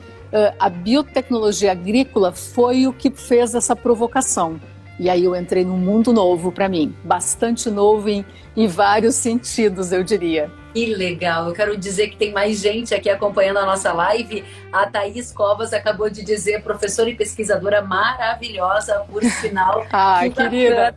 a 0.60 0.70
biotecnologia 0.70 1.72
agrícola 1.72 2.32
foi 2.32 2.88
o 2.88 2.94
que 2.94 3.12
fez 3.12 3.54
essa 3.54 3.76
provocação. 3.76 4.60
E 5.00 5.10
aí 5.10 5.26
eu 5.26 5.36
entrei 5.36 5.66
num 5.66 5.78
mundo 5.78 6.14
novo 6.14 6.52
para 6.52 6.70
mim, 6.70 6.96
bastante 7.04 7.72
novo 7.72 8.08
em, 8.08 8.24
em 8.56 8.68
vários 8.68 9.16
sentidos, 9.16 9.92
eu 9.92 10.04
diria. 10.04 10.52
Que 10.74 10.94
legal! 10.94 11.48
Eu 11.48 11.54
quero 11.54 11.76
dizer 11.76 12.10
que 12.10 12.16
tem 12.16 12.32
mais 12.32 12.60
gente 12.60 12.94
aqui 12.94 13.10
acompanhando 13.10 13.58
a 13.58 13.66
nossa 13.66 13.92
live. 13.92 14.44
A 14.72 14.86
Thaís 14.86 15.32
Covas 15.32 15.74
acabou 15.74 16.10
de 16.10 16.24
dizer, 16.24 16.62
professora 16.62 17.10
e 17.10 17.16
pesquisadora 17.16 17.82
maravilhosa, 17.82 19.04
por 19.12 19.24
sinal. 19.24 19.86
ah, 19.92 20.22
que 20.24 20.30
querida! 20.30 20.96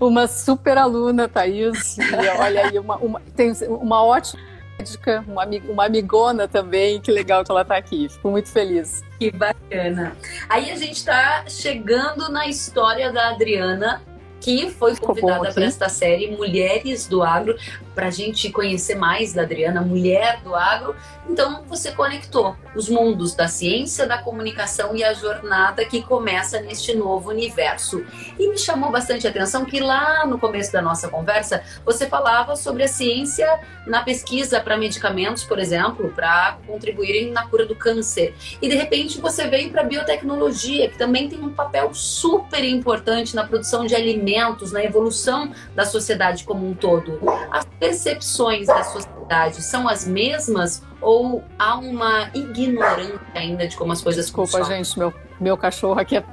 Uma 0.00 0.26
super 0.26 0.76
aluna, 0.76 1.28
Thaís. 1.28 1.96
E 1.98 2.28
olha 2.38 2.66
aí, 2.66 2.78
uma, 2.78 2.96
uma, 2.96 3.22
tem 3.34 3.52
uma 3.68 4.04
ótima 4.04 4.42
médica, 4.86 5.24
uma, 5.26 5.44
uma 5.68 5.86
amigona 5.86 6.46
também. 6.46 7.00
Que 7.00 7.10
legal 7.10 7.44
que 7.44 7.50
ela 7.50 7.62
está 7.62 7.76
aqui. 7.76 8.08
Fico 8.08 8.30
muito 8.30 8.48
feliz. 8.48 9.02
Que 9.18 9.30
bacana. 9.30 10.16
Aí 10.48 10.70
a 10.70 10.76
gente 10.76 10.96
está 10.96 11.44
chegando 11.48 12.30
na 12.30 12.46
história 12.46 13.12
da 13.12 13.30
Adriana, 13.30 14.02
que 14.40 14.70
foi 14.70 14.96
convidada 14.96 15.52
para 15.52 15.64
esta 15.64 15.88
série 15.88 16.30
Mulheres 16.30 17.06
do 17.06 17.22
Agro 17.22 17.56
para 17.96 18.08
a 18.08 18.10
gente 18.10 18.50
conhecer 18.50 18.94
mais 18.94 19.32
da 19.32 19.42
Adriana, 19.42 19.80
mulher 19.80 20.40
do 20.42 20.54
agro. 20.54 20.94
Então 21.28 21.64
você 21.66 21.90
conectou 21.90 22.54
os 22.74 22.90
mundos 22.90 23.34
da 23.34 23.48
ciência, 23.48 24.06
da 24.06 24.18
comunicação 24.18 24.94
e 24.94 25.02
a 25.02 25.14
jornada 25.14 25.84
que 25.86 26.02
começa 26.02 26.60
neste 26.60 26.94
novo 26.94 27.30
universo. 27.30 28.04
E 28.38 28.48
me 28.50 28.58
chamou 28.58 28.92
bastante 28.92 29.26
a 29.26 29.30
atenção 29.30 29.64
que 29.64 29.80
lá 29.80 30.26
no 30.26 30.38
começo 30.38 30.70
da 30.70 30.82
nossa 30.82 31.08
conversa 31.08 31.62
você 31.86 32.06
falava 32.06 32.54
sobre 32.54 32.82
a 32.82 32.88
ciência 32.88 33.48
na 33.86 34.02
pesquisa 34.02 34.60
para 34.60 34.76
medicamentos, 34.76 35.42
por 35.44 35.58
exemplo, 35.58 36.12
para 36.14 36.58
contribuírem 36.66 37.30
na 37.30 37.46
cura 37.46 37.64
do 37.64 37.74
câncer. 37.74 38.34
E 38.60 38.68
de 38.68 38.74
repente 38.74 39.20
você 39.20 39.46
veio 39.46 39.70
para 39.70 39.80
a 39.80 39.84
biotecnologia, 39.84 40.90
que 40.90 40.98
também 40.98 41.30
tem 41.30 41.40
um 41.40 41.54
papel 41.54 41.94
super 41.94 42.62
importante 42.62 43.34
na 43.34 43.46
produção 43.46 43.86
de 43.86 43.94
alimentos, 43.94 44.70
na 44.70 44.84
evolução 44.84 45.50
da 45.74 45.86
sociedade 45.86 46.44
como 46.44 46.68
um 46.68 46.74
todo. 46.74 47.18
As 47.50 47.64
percepções 47.86 48.66
da 48.66 48.82
sociedade 48.82 49.62
são 49.62 49.88
as 49.88 50.06
mesmas 50.06 50.82
ou 51.00 51.42
há 51.58 51.76
uma 51.76 52.30
ignorância 52.34 53.20
ainda 53.34 53.66
de 53.66 53.76
como 53.76 53.92
as 53.92 54.00
coisas 54.00 54.26
Desculpa, 54.26 54.58
funcionam? 54.58 54.84
gente, 54.84 54.98
meu, 54.98 55.14
meu 55.40 55.56
cachorro 55.56 56.00
aqui 56.00 56.16
é 56.16 56.24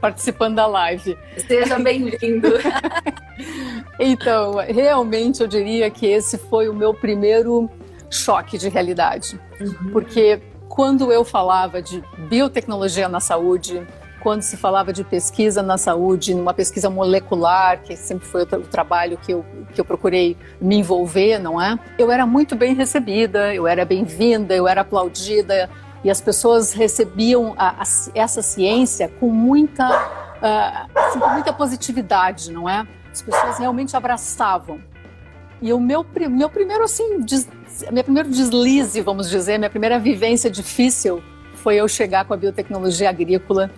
participando 0.00 0.56
da 0.56 0.66
live. 0.66 1.18
Seja 1.46 1.78
bem-vindo. 1.78 2.48
então, 3.98 4.56
realmente 4.56 5.40
eu 5.40 5.46
diria 5.46 5.90
que 5.90 6.06
esse 6.06 6.38
foi 6.38 6.68
o 6.68 6.74
meu 6.74 6.92
primeiro 6.94 7.70
choque 8.10 8.58
de 8.58 8.68
realidade. 8.68 9.40
Uhum. 9.60 9.92
Porque 9.92 10.40
quando 10.68 11.12
eu 11.12 11.24
falava 11.24 11.82
de 11.82 12.02
biotecnologia 12.28 13.08
na 13.08 13.20
saúde, 13.20 13.86
quando 14.20 14.42
se 14.42 14.56
falava 14.56 14.92
de 14.92 15.02
pesquisa 15.02 15.62
na 15.62 15.76
saúde, 15.76 16.34
numa 16.34 16.54
pesquisa 16.54 16.88
molecular, 16.88 17.82
que 17.82 17.96
sempre 17.96 18.26
foi 18.26 18.42
o, 18.42 18.46
trabalho 18.46 19.16
que 19.18 19.32
eu, 19.32 19.44
que 19.74 19.80
eu 19.80 19.84
procurei 19.84 20.36
me 20.60 20.76
envolver, 20.76 21.38
não 21.38 21.60
é? 21.60 21.78
Eu 21.98 22.10
era 22.12 22.26
muito 22.26 22.54
bem 22.54 22.74
recebida, 22.74 23.54
eu 23.54 23.66
era 23.66 23.84
bem-vinda, 23.84 24.54
eu 24.54 24.68
era 24.68 24.82
aplaudida 24.82 25.68
e 26.04 26.10
as 26.10 26.20
pessoas 26.20 26.72
recebiam 26.72 27.54
a, 27.56 27.82
a, 27.82 27.84
essa 28.14 28.42
ciência 28.42 29.08
com 29.18 29.28
muita, 29.30 29.88
uh, 29.88 30.98
assim, 30.98 31.18
com 31.18 31.28
muita 31.30 31.52
positividade, 31.52 32.52
não 32.52 32.68
é? 32.68 32.86
As 33.10 33.22
pessoas 33.22 33.58
realmente 33.58 33.96
abraçavam. 33.96 34.80
E 35.60 35.72
o 35.72 35.80
meu, 35.80 36.06
meu 36.30 36.48
primeiro, 36.48 36.84
assim, 36.84 37.20
des, 37.20 37.48
meu 37.90 38.04
primeiro 38.04 38.30
deslize, 38.30 39.00
vamos 39.00 39.28
dizer, 39.28 39.58
minha 39.58 39.70
primeira 39.70 39.98
vivência 39.98 40.50
difícil 40.50 41.22
foi 41.54 41.76
eu 41.76 41.86
chegar 41.86 42.24
com 42.24 42.32
a 42.32 42.36
biotecnologia 42.36 43.10
agrícola 43.10 43.70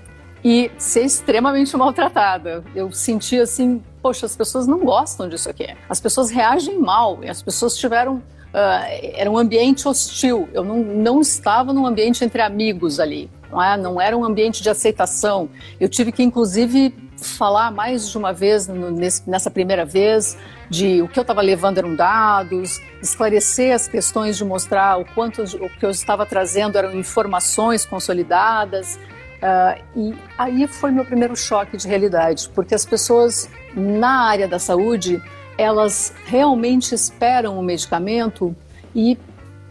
e 0.45 0.71
ser 0.79 1.05
extremamente 1.05 1.75
maltratada. 1.77 2.65
Eu 2.75 2.91
senti 2.93 3.39
assim, 3.39 3.83
poxa, 4.01 4.27
as 4.27 4.37
pessoas 4.37 4.67
não 4.67 4.81
gostam 4.81 5.29
disso 5.29 5.49
aqui. 5.49 5.67
As 5.89 6.01
pessoas 6.01 6.31
reagem 6.31 6.79
mal, 6.79 7.21
as 7.29 7.43
pessoas 7.43 7.77
tiveram. 7.77 8.17
Uh, 8.53 9.15
era 9.15 9.31
um 9.31 9.39
ambiente 9.39 9.89
hostil. 9.89 10.49
Eu 10.53 10.63
não, 10.63 10.77
não 10.77 11.21
estava 11.21 11.73
num 11.73 11.87
ambiente 11.87 12.23
entre 12.23 12.43
amigos 12.43 13.01
ali. 13.01 13.31
Não, 13.51 13.63
é? 13.63 13.77
não 13.77 14.01
era 14.01 14.17
um 14.17 14.25
ambiente 14.25 14.63
de 14.63 14.69
aceitação. 14.69 15.49
Eu 15.81 15.89
tive 15.89 16.13
que, 16.13 16.23
inclusive, 16.23 16.95
falar 17.17 17.71
mais 17.71 18.11
de 18.11 18.19
uma 18.19 18.33
vez 18.33 18.67
no, 18.67 18.91
nesse, 18.91 19.29
nessa 19.29 19.51
primeira 19.51 19.85
vez 19.85 20.37
de 20.69 21.03
o 21.03 21.09
que 21.09 21.19
eu 21.19 21.23
estava 21.23 21.43
levando 21.43 21.79
eram 21.79 21.95
dados, 21.95 22.81
esclarecer 23.03 23.75
as 23.75 23.87
questões 23.87 24.37
de 24.37 24.45
mostrar 24.45 24.99
o 24.99 25.05
quanto 25.05 25.43
o 25.43 25.69
que 25.69 25.85
eu 25.85 25.91
estava 25.91 26.25
trazendo 26.25 26.77
eram 26.79 26.95
informações 26.95 27.85
consolidadas, 27.85 28.99
Uh, 29.43 29.83
e 29.97 30.15
aí 30.39 30.69
foi 30.69 30.93
meu 30.93 31.05
primeiro 31.05 31.35
choque 31.35 31.77
de 31.77 31.89
realidade, 31.89 32.49
porque 32.55 32.77
as 32.77 32.85
pessoas 32.85 33.51
na 33.75 34.29
área 34.29 34.47
da 34.47 34.59
saúde, 34.59 35.21
elas 35.59 36.15
realmente 36.27 36.95
esperam 36.95 37.59
o 37.59 37.63
medicamento 37.63 38.55
e 38.95 39.19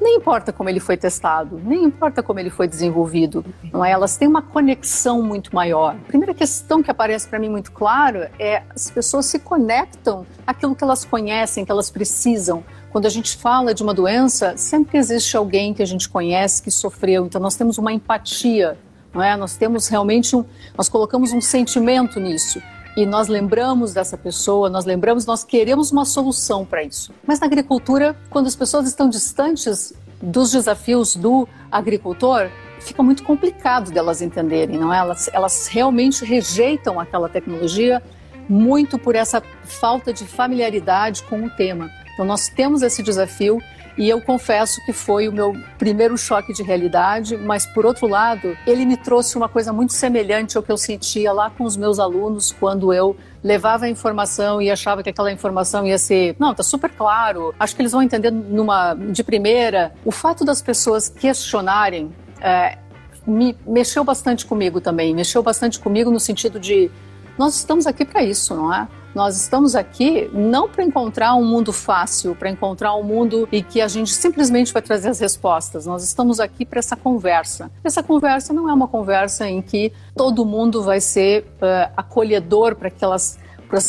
nem 0.01 0.17
importa 0.17 0.51
como 0.51 0.67
ele 0.67 0.79
foi 0.79 0.97
testado, 0.97 1.61
nem 1.63 1.83
importa 1.83 2.23
como 2.23 2.39
ele 2.39 2.49
foi 2.49 2.67
desenvolvido, 2.67 3.45
não 3.71 3.85
é? 3.85 3.91
Elas 3.91 4.17
têm 4.17 4.27
uma 4.27 4.41
conexão 4.41 5.21
muito 5.21 5.53
maior. 5.53 5.95
A 5.95 6.07
primeira 6.07 6.33
questão 6.33 6.81
que 6.81 6.89
aparece 6.89 7.27
para 7.27 7.37
mim 7.37 7.49
muito 7.49 7.71
claro 7.71 8.27
é 8.39 8.63
as 8.75 8.89
pessoas 8.89 9.27
se 9.27 9.37
conectam 9.37 10.25
àquilo 10.45 10.75
que 10.75 10.83
elas 10.83 11.05
conhecem, 11.05 11.63
que 11.63 11.71
elas 11.71 11.91
precisam. 11.91 12.63
Quando 12.91 13.05
a 13.05 13.09
gente 13.09 13.37
fala 13.37 13.75
de 13.75 13.83
uma 13.83 13.93
doença, 13.93 14.57
sempre 14.57 14.97
existe 14.97 15.37
alguém 15.37 15.71
que 15.71 15.83
a 15.83 15.87
gente 15.87 16.09
conhece 16.09 16.63
que 16.63 16.71
sofreu, 16.71 17.25
então 17.27 17.39
nós 17.39 17.55
temos 17.55 17.77
uma 17.77 17.93
empatia 17.93 18.77
não 19.13 19.21
é? 19.21 19.35
Nós 19.35 19.55
temos 19.55 19.87
realmente 19.87 20.35
um, 20.35 20.45
nós 20.77 20.87
colocamos 20.87 21.31
um 21.31 21.41
sentimento 21.41 22.19
nisso 22.19 22.61
e 22.95 23.05
nós 23.05 23.27
lembramos 23.27 23.93
dessa 23.93 24.17
pessoa, 24.17 24.69
nós 24.69 24.85
lembramos, 24.85 25.25
nós 25.25 25.43
queremos 25.43 25.91
uma 25.91 26.05
solução 26.05 26.65
para 26.65 26.83
isso. 26.83 27.13
Mas 27.25 27.39
na 27.39 27.45
agricultura, 27.45 28.17
quando 28.29 28.47
as 28.47 28.55
pessoas 28.55 28.87
estão 28.87 29.09
distantes 29.09 29.93
dos 30.21 30.51
desafios 30.51 31.15
do 31.15 31.47
agricultor, 31.71 32.49
fica 32.79 33.01
muito 33.01 33.23
complicado 33.23 33.91
delas 33.91 34.21
entenderem, 34.21 34.77
não 34.77 34.93
é? 34.93 34.97
Elas, 34.97 35.29
elas 35.33 35.67
realmente 35.67 36.25
rejeitam 36.25 36.99
aquela 36.99 37.29
tecnologia 37.29 38.01
muito 38.49 38.99
por 38.99 39.15
essa 39.15 39.41
falta 39.63 40.11
de 40.11 40.25
familiaridade 40.25 41.23
com 41.23 41.45
o 41.45 41.49
tema. 41.49 41.89
Então 42.13 42.25
nós 42.25 42.49
temos 42.49 42.81
esse 42.81 43.01
desafio 43.01 43.59
e 43.97 44.09
eu 44.09 44.21
confesso 44.21 44.83
que 44.85 44.93
foi 44.93 45.27
o 45.27 45.31
meu 45.31 45.55
primeiro 45.77 46.17
choque 46.17 46.53
de 46.53 46.63
realidade, 46.63 47.37
mas 47.37 47.65
por 47.65 47.85
outro 47.85 48.07
lado, 48.07 48.57
ele 48.65 48.85
me 48.85 48.97
trouxe 48.97 49.37
uma 49.37 49.49
coisa 49.49 49.73
muito 49.73 49.93
semelhante 49.93 50.57
ao 50.57 50.63
que 50.63 50.71
eu 50.71 50.77
sentia 50.77 51.31
lá 51.31 51.49
com 51.49 51.63
os 51.63 51.75
meus 51.75 51.99
alunos 51.99 52.51
quando 52.51 52.93
eu 52.93 53.15
levava 53.43 53.85
a 53.85 53.89
informação 53.89 54.61
e 54.61 54.69
achava 54.69 55.01
que 55.01 55.09
aquela 55.09 55.31
informação 55.31 55.85
ia 55.85 55.97
ser, 55.97 56.35
não, 56.39 56.53
tá 56.53 56.63
super 56.63 56.89
claro, 56.91 57.53
acho 57.59 57.75
que 57.75 57.81
eles 57.81 57.91
vão 57.91 58.01
entender 58.01 58.31
numa 58.31 58.93
de 58.93 59.23
primeira. 59.23 59.93
O 60.05 60.11
fato 60.11 60.45
das 60.45 60.61
pessoas 60.61 61.09
questionarem 61.09 62.11
é, 62.39 62.77
me 63.25 63.57
mexeu 63.65 64.03
bastante 64.03 64.45
comigo 64.45 64.79
também, 64.79 65.13
mexeu 65.13 65.41
bastante 65.41 65.79
comigo 65.79 66.11
no 66.11 66.19
sentido 66.19 66.59
de 66.59 66.89
nós 67.37 67.55
estamos 67.55 67.87
aqui 67.87 68.05
para 68.05 68.23
isso, 68.23 68.55
não 68.55 68.73
é? 68.73 68.87
Nós 69.13 69.35
estamos 69.35 69.75
aqui 69.75 70.29
não 70.33 70.69
para 70.69 70.83
encontrar 70.83 71.35
um 71.35 71.43
mundo 71.43 71.73
fácil, 71.73 72.33
para 72.33 72.49
encontrar 72.49 72.95
um 72.95 73.03
mundo 73.03 73.47
em 73.51 73.61
que 73.61 73.81
a 73.81 73.87
gente 73.87 74.13
simplesmente 74.13 74.71
vai 74.71 74.81
trazer 74.81 75.09
as 75.09 75.19
respostas. 75.19 75.85
Nós 75.85 76.03
estamos 76.03 76.39
aqui 76.39 76.65
para 76.65 76.79
essa 76.79 76.95
conversa. 76.95 77.69
Essa 77.83 78.01
conversa 78.01 78.53
não 78.53 78.69
é 78.69 78.73
uma 78.73 78.87
conversa 78.87 79.49
em 79.49 79.61
que 79.61 79.91
todo 80.15 80.45
mundo 80.45 80.81
vai 80.81 81.01
ser 81.01 81.43
uh, 81.43 81.91
acolhedor 81.95 82.75
para 82.75 82.87
aquelas 82.87 83.37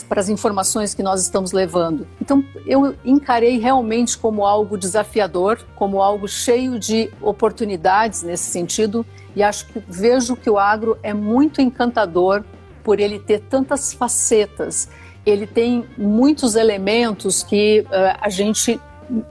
para 0.08 0.20
as 0.20 0.28
informações 0.28 0.94
que 0.94 1.02
nós 1.02 1.20
estamos 1.22 1.50
levando. 1.50 2.06
Então, 2.20 2.44
eu 2.66 2.94
encarei 3.04 3.58
realmente 3.58 4.16
como 4.16 4.46
algo 4.46 4.78
desafiador, 4.78 5.58
como 5.74 6.00
algo 6.00 6.28
cheio 6.28 6.78
de 6.78 7.10
oportunidades 7.20 8.22
nesse 8.22 8.44
sentido, 8.44 9.04
e 9.34 9.42
acho 9.42 9.66
que 9.66 9.82
vejo 9.88 10.36
que 10.36 10.48
o 10.48 10.56
agro 10.56 10.96
é 11.02 11.12
muito 11.12 11.60
encantador 11.60 12.44
por 12.84 13.00
ele 13.00 13.18
ter 13.18 13.40
tantas 13.40 13.92
facetas 13.92 14.88
ele 15.24 15.46
tem 15.46 15.84
muitos 15.96 16.56
elementos 16.56 17.42
que 17.42 17.80
uh, 17.86 18.18
a 18.20 18.28
gente, 18.28 18.80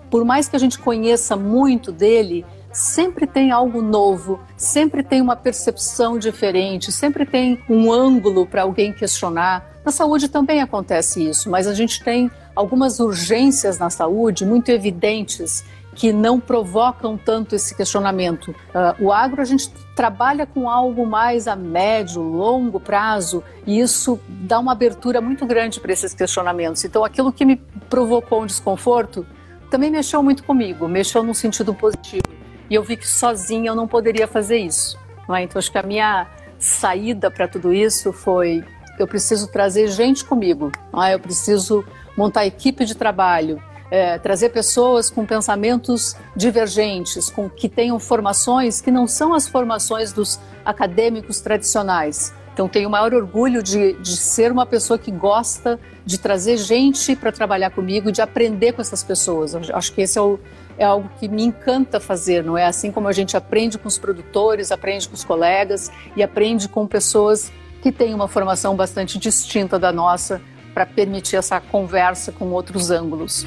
por 0.09 0.23
mais 0.23 0.47
que 0.47 0.55
a 0.55 0.59
gente 0.59 0.79
conheça 0.79 1.35
muito 1.35 1.91
dele, 1.91 2.45
sempre 2.71 3.27
tem 3.27 3.51
algo 3.51 3.81
novo, 3.81 4.39
sempre 4.55 5.03
tem 5.03 5.21
uma 5.21 5.35
percepção 5.35 6.17
diferente, 6.17 6.91
sempre 6.91 7.25
tem 7.25 7.61
um 7.69 7.91
ângulo 7.91 8.45
para 8.45 8.61
alguém 8.61 8.93
questionar. 8.93 9.79
Na 9.83 9.91
saúde 9.91 10.29
também 10.29 10.61
acontece 10.61 11.27
isso, 11.27 11.49
mas 11.49 11.67
a 11.67 11.73
gente 11.73 12.03
tem 12.03 12.31
algumas 12.55 12.99
urgências 12.99 13.77
na 13.77 13.89
saúde 13.89 14.45
muito 14.45 14.69
evidentes 14.69 15.63
que 16.01 16.11
não 16.11 16.39
provocam 16.39 17.15
tanto 17.15 17.53
esse 17.53 17.75
questionamento. 17.75 18.47
Uh, 18.47 19.05
o 19.05 19.13
agro 19.13 19.39
a 19.39 19.45
gente 19.45 19.69
trabalha 19.95 20.47
com 20.47 20.67
algo 20.67 21.05
mais 21.05 21.47
a 21.47 21.55
médio, 21.55 22.23
longo 22.23 22.79
prazo 22.79 23.43
e 23.67 23.79
isso 23.79 24.19
dá 24.27 24.57
uma 24.57 24.71
abertura 24.71 25.21
muito 25.21 25.45
grande 25.45 25.79
para 25.79 25.93
esses 25.93 26.11
questionamentos. 26.11 26.83
Então, 26.83 27.05
aquilo 27.05 27.31
que 27.31 27.45
me 27.45 27.57
provocou 27.87 28.41
um 28.41 28.47
desconforto 28.47 29.27
também 29.69 29.91
mexeu 29.91 30.23
muito 30.23 30.43
comigo, 30.43 30.87
mexeu 30.87 31.21
num 31.21 31.35
sentido 31.35 31.71
positivo. 31.71 32.23
E 32.67 32.73
eu 32.73 32.81
vi 32.81 32.97
que 32.97 33.07
sozinha 33.07 33.69
eu 33.69 33.75
não 33.75 33.87
poderia 33.87 34.27
fazer 34.27 34.57
isso. 34.57 34.97
É? 35.29 35.43
Então, 35.43 35.59
acho 35.59 35.71
que 35.71 35.77
a 35.77 35.83
minha 35.83 36.25
saída 36.57 37.29
para 37.29 37.47
tudo 37.47 37.71
isso 37.71 38.11
foi: 38.11 38.65
eu 38.97 39.05
preciso 39.05 39.51
trazer 39.51 39.87
gente 39.89 40.25
comigo, 40.25 40.71
é? 41.05 41.13
eu 41.13 41.19
preciso 41.19 41.85
montar 42.17 42.43
equipe 42.43 42.85
de 42.85 42.95
trabalho, 42.95 43.61
é, 43.91 44.17
trazer 44.17 44.49
pessoas 44.49 45.09
com 45.09 45.25
pensamentos 45.25 46.15
divergentes, 46.35 47.29
com 47.29 47.49
que 47.49 47.67
tenham 47.67 47.99
formações 47.99 48.79
que 48.79 48.89
não 48.89 49.05
são 49.05 49.33
as 49.33 49.47
formações 49.47 50.13
dos 50.13 50.39
acadêmicos 50.63 51.41
tradicionais. 51.41 52.33
Então, 52.53 52.67
tenho 52.67 52.87
o 52.87 52.91
maior 52.91 53.13
orgulho 53.13 53.61
de, 53.61 53.93
de 53.93 54.15
ser 54.15 54.51
uma 54.51 54.65
pessoa 54.65 54.97
que 54.97 55.11
gosta 55.11 55.79
de 56.05 56.17
trazer 56.17 56.57
gente 56.57 57.15
para 57.15 57.31
trabalhar 57.31 57.69
comigo 57.71 58.09
e 58.09 58.11
de 58.11 58.21
aprender 58.21 58.73
com 58.73 58.81
essas 58.81 59.03
pessoas. 59.03 59.53
Eu 59.53 59.61
acho 59.73 59.93
que 59.93 60.01
esse 60.01 60.17
é, 60.17 60.21
o, 60.21 60.39
é 60.77 60.83
algo 60.83 61.09
que 61.19 61.29
me 61.29 61.43
encanta 61.43 61.99
fazer, 61.99 62.43
não 62.43 62.57
é? 62.57 62.65
Assim 62.65 62.91
como 62.91 63.07
a 63.07 63.13
gente 63.13 63.37
aprende 63.37 63.77
com 63.77 63.87
os 63.87 63.97
produtores, 63.97 64.71
aprende 64.71 65.07
com 65.07 65.15
os 65.15 65.23
colegas 65.23 65.89
e 66.15 66.21
aprende 66.21 66.67
com 66.67 66.85
pessoas 66.85 67.51
que 67.81 67.91
têm 67.91 68.13
uma 68.13 68.27
formação 68.27 68.75
bastante 68.75 69.17
distinta 69.17 69.79
da 69.79 69.91
nossa 69.91 70.41
para 70.73 70.85
permitir 70.85 71.35
essa 71.35 71.59
conversa 71.59 72.31
com 72.31 72.45
outros 72.51 72.91
ângulos. 72.91 73.45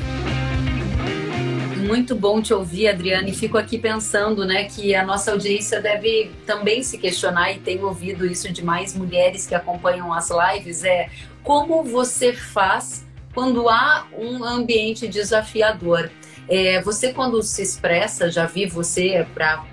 Muito 1.86 2.14
bom 2.14 2.40
te 2.40 2.54
ouvir, 2.54 2.88
Adriane. 2.88 3.32
Fico 3.34 3.58
aqui 3.58 3.78
pensando, 3.78 4.46
né, 4.46 4.64
que 4.64 4.94
a 4.94 5.04
nossa 5.04 5.32
audiência 5.32 5.82
deve 5.82 6.30
também 6.46 6.82
se 6.82 6.96
questionar 6.96 7.52
e 7.52 7.58
tem 7.58 7.84
ouvido 7.84 8.26
isso 8.26 8.50
de 8.50 8.64
mais 8.64 8.96
mulheres 8.96 9.46
que 9.46 9.54
acompanham 9.54 10.12
as 10.12 10.30
lives. 10.30 10.82
É 10.82 11.10
como 11.42 11.84
você 11.84 12.32
faz 12.32 13.04
quando 13.34 13.68
há 13.68 14.06
um 14.16 14.42
ambiente 14.42 15.06
desafiador? 15.06 16.10
É, 16.48 16.80
você 16.80 17.12
quando 17.12 17.42
se 17.42 17.62
expressa, 17.62 18.30
já 18.30 18.46
vi 18.46 18.66
você 18.66 19.26
para 19.34 19.64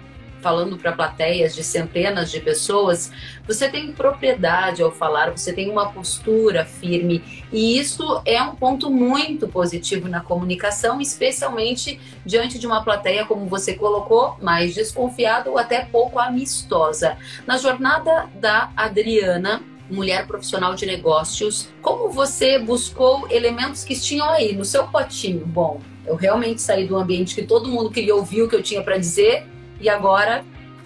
falando 0.42 0.78
para 0.78 0.92
plateias 0.92 1.56
de 1.56 1.64
centenas 1.64 2.32
de 2.32 2.40
pessoas, 2.40 3.12
você 3.46 3.70
tem 3.70 3.92
propriedade 3.92 4.82
ao 4.82 4.92
falar, 4.92 5.32
você 5.32 5.54
tem 5.54 5.70
uma 5.70 5.92
postura 5.92 6.66
firme 6.66 7.24
e 7.52 7.78
isso 7.78 8.22
é 8.26 8.42
um 8.42 8.56
ponto 8.56 8.90
muito 8.90 9.48
positivo 9.48 10.10
na 10.10 10.22
comunicação, 10.22 11.00
especialmente 11.00 12.00
diante 12.26 12.58
de 12.58 12.68
uma 12.68 12.84
plateia 12.84 13.26
como 13.26 13.46
você 13.46 13.74
colocou, 13.74 14.38
mais 14.42 14.74
desconfiada 14.74 15.50
ou 15.50 15.58
até 15.58 15.86
pouco 15.86 16.20
amistosa. 16.20 17.18
Na 17.46 17.58
jornada 17.58 18.30
da 18.36 18.72
Adriana, 18.76 19.62
mulher 19.90 20.26
profissional 20.26 20.74
de 20.74 20.86
negócios, 20.86 21.70
como 21.82 22.10
você 22.10 22.58
buscou 22.58 23.28
elementos 23.30 23.84
que 23.84 24.00
tinham 24.00 24.30
aí 24.30 24.56
no 24.56 24.64
seu 24.64 24.88
potinho? 24.88 25.46
Bom, 25.46 25.82
eu 26.06 26.16
realmente 26.16 26.62
saí 26.62 26.88
do 26.88 26.98
ambiente 26.98 27.36
que 27.36 27.44
todo 27.44 27.70
mundo 27.70 27.92
queria 27.92 28.16
ouvir 28.16 28.42
o 28.42 28.50
que 28.50 28.56
eu 28.56 28.64
tinha 28.64 28.82
para 28.82 28.98
dizer 28.98 29.46
e 29.82 29.90
agora 29.90 30.44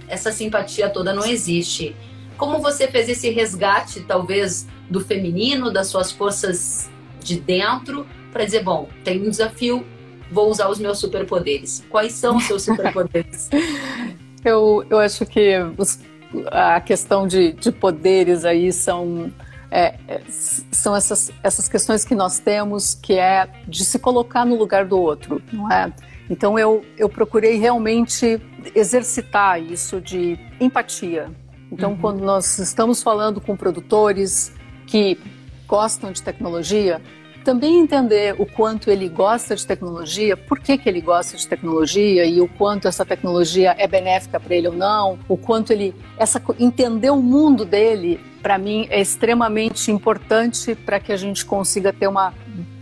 essa 0.07 0.31
simpatia 0.31 0.89
toda 0.89 1.13
não 1.13 1.25
existe. 1.25 1.95
Como 2.37 2.59
você 2.59 2.87
fez 2.87 3.09
esse 3.09 3.29
resgate, 3.29 4.01
talvez, 4.01 4.67
do 4.89 4.99
feminino, 4.99 5.71
das 5.71 5.87
suas 5.87 6.11
forças 6.11 6.89
de 7.21 7.39
dentro, 7.39 8.05
para 8.31 8.45
dizer, 8.45 8.63
bom, 8.63 8.89
tem 9.03 9.25
um 9.25 9.29
desafio, 9.29 9.85
vou 10.31 10.49
usar 10.49 10.69
os 10.69 10.79
meus 10.79 10.99
superpoderes. 10.99 11.83
Quais 11.89 12.13
são 12.13 12.37
os 12.37 12.43
seus 12.43 12.63
superpoderes? 12.63 13.49
eu, 14.43 14.85
eu 14.89 14.99
acho 14.99 15.25
que 15.25 15.57
os, 15.77 15.99
a 16.47 16.79
questão 16.81 17.27
de, 17.27 17.53
de 17.53 17.71
poderes 17.71 18.45
aí 18.45 18.71
são 18.71 19.31
é, 19.71 19.95
é, 20.07 20.21
são 20.29 20.95
essas, 20.95 21.31
essas 21.43 21.67
questões 21.67 22.05
que 22.05 22.15
nós 22.15 22.39
temos, 22.39 22.93
que 22.95 23.13
é 23.13 23.49
de 23.67 23.83
se 23.83 23.99
colocar 23.99 24.45
no 24.45 24.55
lugar 24.55 24.85
do 24.85 24.97
outro, 24.99 25.41
não 25.51 25.71
é? 25.71 25.91
Então 26.29 26.57
eu, 26.57 26.83
eu 26.97 27.07
procurei 27.07 27.57
realmente 27.57 28.41
exercitar 28.73 29.61
isso 29.61 30.01
de 30.01 30.39
empatia. 30.59 31.29
Então, 31.71 31.91
uhum. 31.91 31.97
quando 31.97 32.23
nós 32.23 32.57
estamos 32.59 33.01
falando 33.01 33.41
com 33.41 33.55
produtores 33.55 34.51
que 34.87 35.19
gostam 35.67 36.11
de 36.11 36.21
tecnologia, 36.21 37.01
também 37.43 37.79
entender 37.79 38.35
o 38.39 38.45
quanto 38.45 38.89
ele 38.89 39.07
gosta 39.07 39.55
de 39.55 39.65
tecnologia, 39.67 40.35
por 40.35 40.59
que, 40.59 40.77
que 40.77 40.89
ele 40.89 40.99
gosta 40.99 41.37
de 41.37 41.47
tecnologia 41.47 42.25
e 42.25 42.41
o 42.41 42.47
quanto 42.47 42.87
essa 42.87 43.05
tecnologia 43.05 43.75
é 43.77 43.87
benéfica 43.87 44.39
para 44.39 44.55
ele 44.55 44.67
ou 44.67 44.73
não, 44.73 45.19
o 45.27 45.37
quanto 45.37 45.71
ele 45.71 45.93
essa 46.17 46.41
entender 46.59 47.11
o 47.11 47.21
mundo 47.21 47.63
dele, 47.63 48.19
para 48.41 48.57
mim 48.57 48.87
é 48.89 48.99
extremamente 48.99 49.91
importante 49.91 50.73
para 50.73 50.99
que 50.99 51.11
a 51.11 51.17
gente 51.17 51.45
consiga 51.45 51.93
ter 51.93 52.07
uma 52.07 52.33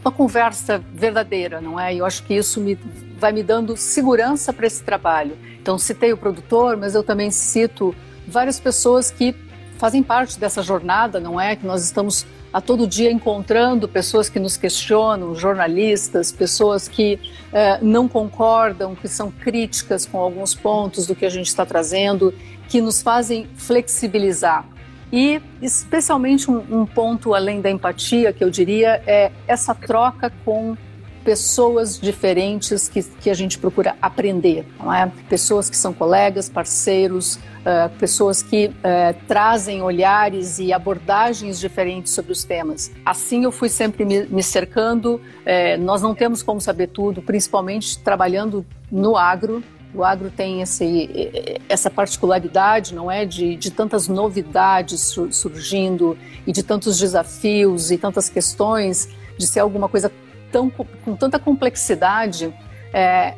uma 0.04 0.12
conversa 0.12 0.84
verdadeira, 0.94 1.62
não 1.62 1.80
é? 1.80 1.96
E 1.96 2.00
eu 2.00 2.06
acho 2.06 2.24
que 2.24 2.34
isso 2.34 2.60
me 2.60 2.78
vai 3.24 3.32
me 3.32 3.42
dando 3.42 3.78
segurança 3.78 4.52
para 4.52 4.68
esse 4.68 4.84
trabalho. 4.84 5.38
Então, 5.62 5.78
citei 5.78 6.12
o 6.12 6.18
produtor, 6.18 6.76
mas 6.76 6.94
eu 6.94 7.02
também 7.02 7.32
cito 7.32 7.96
várias 8.28 8.60
pessoas 8.60 9.10
que 9.10 9.34
fazem 9.78 10.04
parte 10.04 10.38
dessa 10.38 10.62
jornada, 10.62 11.22
não 11.22 11.40
é? 11.40 11.56
Que 11.56 11.66
nós 11.66 11.86
estamos 11.86 12.26
a 12.52 12.60
todo 12.60 12.86
dia 12.86 13.10
encontrando 13.10 13.88
pessoas 13.88 14.28
que 14.28 14.42
nos 14.42 14.58
questionam, 14.58 15.34
jornalistas, 15.34 16.34
pessoas 16.34 16.90
que 16.90 17.18
eh, 17.54 17.80
não 17.82 18.10
concordam, 18.10 18.94
que 18.94 19.08
são 19.08 19.32
críticas 19.32 20.06
com 20.06 20.18
alguns 20.20 20.54
pontos 20.54 21.08
do 21.08 21.16
que 21.16 21.26
a 21.26 21.30
gente 21.30 21.48
está 21.48 21.66
trazendo, 21.66 22.34
que 22.68 22.82
nos 22.82 23.02
fazem 23.02 23.48
flexibilizar. 23.56 24.68
E 25.14 25.42
especialmente 25.62 26.52
um, 26.52 26.82
um 26.82 26.86
ponto 26.86 27.34
além 27.34 27.62
da 27.62 27.72
empatia 27.72 28.34
que 28.34 28.44
eu 28.44 28.50
diria 28.50 29.02
é 29.08 29.32
essa 29.48 29.74
troca 29.74 30.30
com 30.44 30.76
pessoas 31.24 32.00
diferentes 32.00 32.88
que, 32.90 33.02
que 33.04 33.30
a 33.30 33.34
gente 33.34 33.58
procura 33.58 33.96
aprender, 34.02 34.66
não 34.80 34.94
é? 34.94 35.12
Pessoas 35.30 35.70
que 35.70 35.78
são 35.78 35.94
colegas, 35.94 36.50
parceiros, 36.50 37.36
uh, 37.36 37.90
pessoas 37.98 38.42
que 38.42 38.68
uh, 38.68 39.18
trazem 39.28 39.82
olhares 39.82 40.60
e 40.60 40.74
abordagens 40.74 41.60
diferentes 41.60 42.14
sobre 42.14 42.32
os 42.32 42.44
temas. 42.44 42.92
Assim 43.06 43.44
eu 43.44 43.52
fui 43.52 43.70
sempre 43.70 44.06
me, 44.06 44.26
me 44.26 44.44
cercando. 44.44 45.16
Uh, 45.16 45.82
nós 45.82 46.02
não 46.02 46.14
temos 46.14 46.44
como 46.44 46.60
saber 46.60 46.88
tudo, 46.88 47.22
principalmente 47.22 47.98
trabalhando 48.00 48.66
no 48.92 49.16
agro. 49.16 49.64
O 49.96 50.04
agro 50.04 50.32
tem 50.32 50.60
esse, 50.60 51.60
essa 51.70 51.88
particularidade, 51.88 52.96
não 52.96 53.12
é, 53.12 53.26
de, 53.26 53.56
de 53.56 53.70
tantas 53.70 54.08
novidades 54.08 55.16
surgindo 55.30 56.18
e 56.48 56.52
de 56.52 56.64
tantos 56.64 56.98
desafios 56.98 57.92
e 57.92 57.98
tantas 58.00 58.28
questões 58.28 59.08
de 59.38 59.46
ser 59.46 59.60
alguma 59.60 59.88
coisa 59.88 60.12
tão, 60.54 60.70
com 60.70 61.16
tanta 61.16 61.40
complexidade, 61.40 62.54
é, 62.94 63.34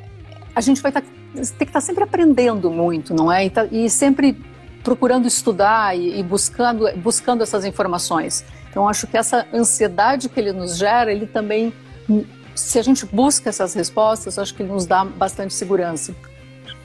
a 0.53 0.59
gente 0.59 0.81
vai 0.81 0.91
tá, 0.91 1.01
ter 1.01 1.07
que 1.39 1.63
estar 1.63 1.65
tá 1.71 1.81
sempre 1.81 2.03
aprendendo 2.03 2.69
muito, 2.69 3.13
não 3.13 3.31
é? 3.31 3.45
E, 3.45 3.49
tá, 3.49 3.65
e 3.71 3.89
sempre 3.89 4.37
procurando 4.83 5.25
estudar 5.25 5.97
e, 5.97 6.19
e, 6.19 6.23
buscando, 6.23 6.85
buscando 6.97 7.41
essas 7.41 7.63
informações. 7.63 8.43
Então, 8.69 8.87
acho 8.89 9.07
que 9.07 9.17
essa 9.17 9.47
ansiedade 9.53 10.27
que 10.27 10.37
ele 10.37 10.51
nos 10.51 10.77
gera, 10.77 11.09
ele 11.09 11.25
também, 11.25 11.73
se 12.53 12.77
a 12.77 12.83
gente 12.83 13.05
busca 13.05 13.49
essas 13.49 13.73
respostas, 13.73 14.37
acho 14.37 14.53
que 14.53 14.61
ele 14.61 14.73
nos 14.73 14.85
dá 14.85 15.05
bastante 15.05 15.53
segurança. 15.53 16.13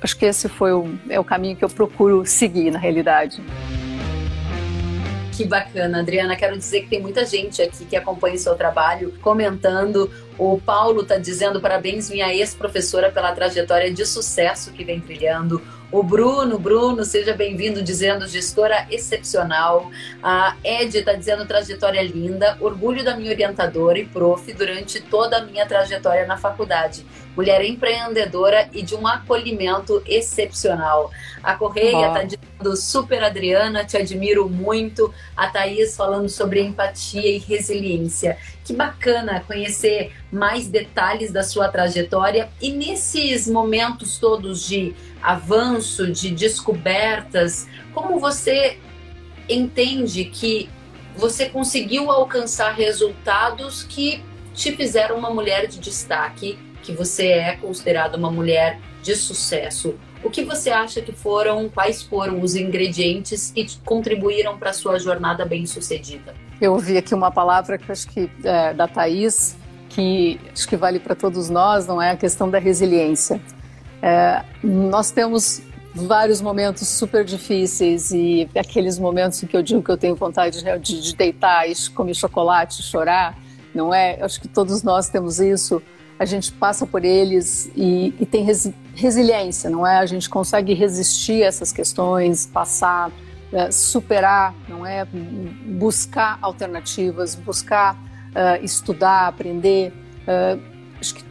Acho 0.00 0.16
que 0.16 0.24
esse 0.24 0.48
foi 0.48 0.72
o, 0.72 0.94
é 1.08 1.18
o 1.18 1.24
caminho 1.24 1.56
que 1.56 1.64
eu 1.64 1.68
procuro 1.68 2.24
seguir, 2.24 2.70
na 2.70 2.78
realidade. 2.78 3.42
Que 5.40 5.46
bacana, 5.46 6.00
Adriana. 6.00 6.36
Quero 6.36 6.58
dizer 6.58 6.82
que 6.82 6.90
tem 6.90 7.00
muita 7.00 7.24
gente 7.24 7.62
aqui 7.62 7.86
que 7.86 7.96
acompanha 7.96 8.34
o 8.34 8.38
seu 8.38 8.54
trabalho, 8.56 9.14
comentando. 9.22 10.10
O 10.36 10.60
Paulo 10.60 11.00
está 11.00 11.16
dizendo 11.16 11.62
parabéns, 11.62 12.10
minha 12.10 12.30
ex-professora, 12.30 13.10
pela 13.10 13.32
trajetória 13.32 13.90
de 13.90 14.04
sucesso 14.04 14.70
que 14.70 14.84
vem 14.84 15.00
trilhando. 15.00 15.62
O 15.92 16.04
Bruno, 16.04 16.56
Bruno, 16.56 17.04
seja 17.04 17.34
bem-vindo, 17.34 17.82
dizendo 17.82 18.28
gestora 18.28 18.86
excepcional. 18.92 19.90
A 20.22 20.56
Ed 20.62 20.96
está 20.96 21.14
dizendo 21.14 21.44
trajetória 21.44 22.00
linda, 22.00 22.56
orgulho 22.60 23.02
da 23.02 23.16
minha 23.16 23.32
orientadora 23.32 23.98
e 23.98 24.06
prof 24.06 24.52
durante 24.52 25.00
toda 25.00 25.38
a 25.38 25.44
minha 25.44 25.66
trajetória 25.66 26.26
na 26.26 26.38
faculdade. 26.38 27.04
Mulher 27.36 27.64
empreendedora 27.64 28.68
e 28.72 28.82
de 28.82 28.94
um 28.94 29.04
acolhimento 29.04 30.00
excepcional. 30.06 31.10
A 31.42 31.56
Correia 31.56 32.06
está 32.06 32.22
dizendo 32.22 32.76
super 32.76 33.24
Adriana, 33.24 33.84
te 33.84 33.96
admiro 33.96 34.48
muito. 34.48 35.12
A 35.36 35.48
Thaís 35.48 35.96
falando 35.96 36.28
sobre 36.28 36.60
empatia 36.60 37.34
e 37.34 37.38
resiliência. 37.38 38.38
Que 38.70 38.76
bacana 38.76 39.42
conhecer 39.48 40.12
mais 40.30 40.68
detalhes 40.68 41.32
da 41.32 41.42
sua 41.42 41.68
trajetória 41.68 42.48
e 42.60 42.70
nesses 42.70 43.48
momentos 43.48 44.16
todos 44.16 44.64
de 44.64 44.94
avanço, 45.20 46.06
de 46.12 46.30
descobertas, 46.30 47.66
como 47.92 48.20
você 48.20 48.78
entende 49.48 50.24
que 50.26 50.70
você 51.16 51.48
conseguiu 51.48 52.12
alcançar 52.12 52.70
resultados 52.76 53.82
que 53.82 54.22
te 54.54 54.70
fizeram 54.70 55.18
uma 55.18 55.30
mulher 55.30 55.66
de 55.66 55.80
destaque, 55.80 56.56
que 56.80 56.92
você 56.92 57.26
é 57.26 57.56
considerada 57.56 58.16
uma 58.16 58.30
mulher 58.30 58.78
de 59.02 59.16
sucesso? 59.16 59.98
O 60.22 60.28
que 60.28 60.44
você 60.44 60.70
acha 60.70 61.00
que 61.00 61.12
foram, 61.12 61.68
quais 61.68 62.02
foram 62.02 62.40
os 62.40 62.54
ingredientes 62.54 63.50
que 63.50 63.66
contribuíram 63.84 64.58
para 64.58 64.70
a 64.70 64.72
sua 64.72 64.98
jornada 64.98 65.46
bem-sucedida? 65.46 66.34
Eu 66.60 66.72
ouvi 66.74 66.98
aqui 66.98 67.14
uma 67.14 67.30
palavra 67.30 67.78
que 67.78 67.90
acho 67.90 68.06
que 68.06 68.30
é 68.44 68.74
da 68.74 68.86
Thaís, 68.86 69.56
que 69.88 70.38
acho 70.52 70.68
que 70.68 70.76
vale 70.76 71.00
para 71.00 71.14
todos 71.14 71.48
nós, 71.48 71.86
não 71.86 72.00
é? 72.00 72.10
A 72.10 72.16
questão 72.16 72.50
da 72.50 72.58
resiliência. 72.58 73.40
É, 74.02 74.44
nós 74.62 75.10
temos 75.10 75.62
vários 75.94 76.40
momentos 76.40 76.86
super 76.86 77.24
difíceis 77.24 78.10
e 78.12 78.48
aqueles 78.56 78.98
momentos 78.98 79.42
em 79.42 79.46
que 79.46 79.56
eu 79.56 79.62
digo 79.62 79.82
que 79.82 79.90
eu 79.90 79.96
tenho 79.96 80.14
vontade 80.14 80.62
de, 80.62 81.00
de 81.00 81.16
deitar 81.16 81.68
e 81.68 81.74
comer 81.94 82.14
chocolate, 82.14 82.82
chorar, 82.82 83.36
não 83.74 83.92
é? 83.92 84.18
Acho 84.22 84.40
que 84.40 84.48
todos 84.48 84.82
nós 84.82 85.08
temos 85.08 85.40
isso. 85.40 85.82
A 86.20 86.26
gente 86.26 86.52
passa 86.52 86.86
por 86.86 87.02
eles 87.02 87.72
e, 87.74 88.14
e 88.20 88.26
tem 88.26 88.44
resi 88.44 88.74
resiliência, 88.94 89.70
não 89.70 89.86
é? 89.86 89.96
A 89.96 90.04
gente 90.04 90.28
consegue 90.28 90.74
resistir 90.74 91.42
a 91.42 91.46
essas 91.46 91.72
questões, 91.72 92.44
passar, 92.44 93.10
é, 93.50 93.70
superar, 93.70 94.54
não 94.68 94.84
é? 94.84 95.06
Buscar 95.06 96.38
alternativas, 96.42 97.34
buscar 97.34 97.94
uh, 97.94 98.62
estudar, 98.62 99.28
aprender. 99.28 99.94
Uh, 100.28 100.60
acho 101.00 101.14
que 101.14 101.24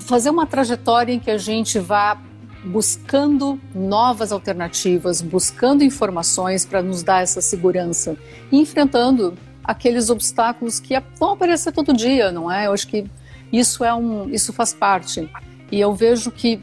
fazer 0.00 0.28
uma 0.28 0.46
trajetória 0.46 1.14
em 1.14 1.18
que 1.18 1.30
a 1.30 1.38
gente 1.38 1.78
vá 1.78 2.20
buscando 2.62 3.58
novas 3.74 4.32
alternativas, 4.32 5.22
buscando 5.22 5.82
informações 5.82 6.66
para 6.66 6.82
nos 6.82 7.02
dar 7.02 7.22
essa 7.22 7.40
segurança 7.40 8.16
e 8.52 8.58
enfrentando 8.58 9.34
aqueles 9.64 10.10
obstáculos 10.10 10.78
que 10.78 10.94
vão 11.18 11.32
aparecer 11.32 11.72
todo 11.72 11.94
dia, 11.94 12.30
não 12.30 12.52
é? 12.52 12.66
Eu 12.66 12.72
acho 12.72 12.86
que 12.88 13.06
isso 13.52 13.84
é 13.84 13.94
um, 13.94 14.28
isso 14.28 14.52
faz 14.52 14.72
parte. 14.72 15.30
E 15.70 15.80
eu 15.80 15.94
vejo 15.94 16.30
que 16.30 16.60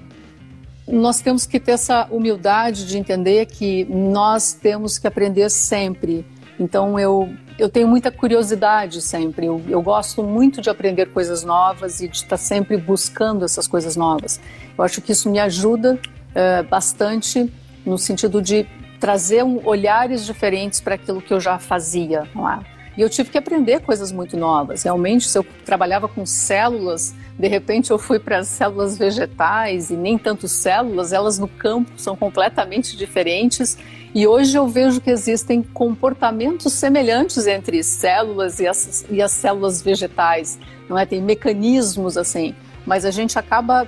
nós 0.87 1.21
temos 1.21 1.45
que 1.45 1.59
ter 1.59 1.73
essa 1.73 2.07
humildade 2.11 2.85
de 2.85 2.97
entender 2.97 3.45
que 3.45 3.85
nós 3.85 4.53
temos 4.53 4.97
que 4.97 5.07
aprender 5.07 5.49
sempre. 5.49 6.25
Então 6.59 6.99
eu 6.99 7.29
eu 7.57 7.69
tenho 7.69 7.87
muita 7.87 8.11
curiosidade 8.11 9.01
sempre. 9.01 9.45
Eu, 9.45 9.61
eu, 9.69 9.81
gosto 9.81 10.23
muito 10.23 10.61
de 10.61 10.69
aprender 10.69 11.11
coisas 11.11 11.43
novas 11.43 12.01
e 12.01 12.07
de 12.07 12.17
estar 12.17 12.37
sempre 12.37 12.77
buscando 12.77 13.45
essas 13.45 13.67
coisas 13.67 13.95
novas. 13.95 14.39
Eu 14.77 14.83
acho 14.83 15.01
que 15.01 15.11
isso 15.11 15.29
me 15.29 15.39
ajuda 15.39 15.99
uh, 15.99 16.63
bastante 16.67 17.51
no 17.85 17.97
sentido 17.97 18.41
de 18.41 18.65
trazer 18.99 19.43
um, 19.43 19.61
olhares 19.65 20.25
diferentes 20.25 20.81
para 20.81 20.95
aquilo 20.95 21.21
que 21.21 21.33
eu 21.33 21.39
já 21.39 21.59
fazia. 21.59 22.27
Não 22.33 22.49
é? 22.49 22.59
E 22.97 23.01
eu 23.01 23.09
tive 23.09 23.29
que 23.29 23.37
aprender 23.37 23.81
coisas 23.81 24.11
muito 24.11 24.37
novas. 24.37 24.83
Realmente, 24.83 25.27
se 25.27 25.37
eu 25.37 25.45
trabalhava 25.65 26.07
com 26.07 26.25
células, 26.25 27.13
de 27.37 27.47
repente 27.47 27.89
eu 27.89 27.97
fui 27.97 28.19
para 28.19 28.39
as 28.39 28.47
células 28.47 28.97
vegetais 28.97 29.89
e 29.89 29.95
nem 29.95 30.17
tanto 30.17 30.47
células, 30.47 31.11
elas 31.11 31.39
no 31.39 31.47
campo 31.47 31.91
são 31.97 32.15
completamente 32.15 32.95
diferentes. 32.95 33.77
E 34.13 34.27
hoje 34.27 34.55
eu 34.55 34.67
vejo 34.67 35.01
que 35.01 35.09
existem 35.09 35.63
comportamentos 35.63 36.71
semelhantes 36.73 37.47
entre 37.47 37.83
células 37.83 38.59
e 38.59 38.67
as, 38.67 39.05
e 39.09 39.21
as 39.21 39.31
células 39.31 39.81
vegetais, 39.81 40.59
não 40.87 40.97
é? 40.97 41.05
Tem 41.05 41.19
mecanismos 41.19 42.15
assim, 42.15 42.53
mas 42.85 43.05
a 43.05 43.11
gente 43.11 43.39
acaba 43.39 43.87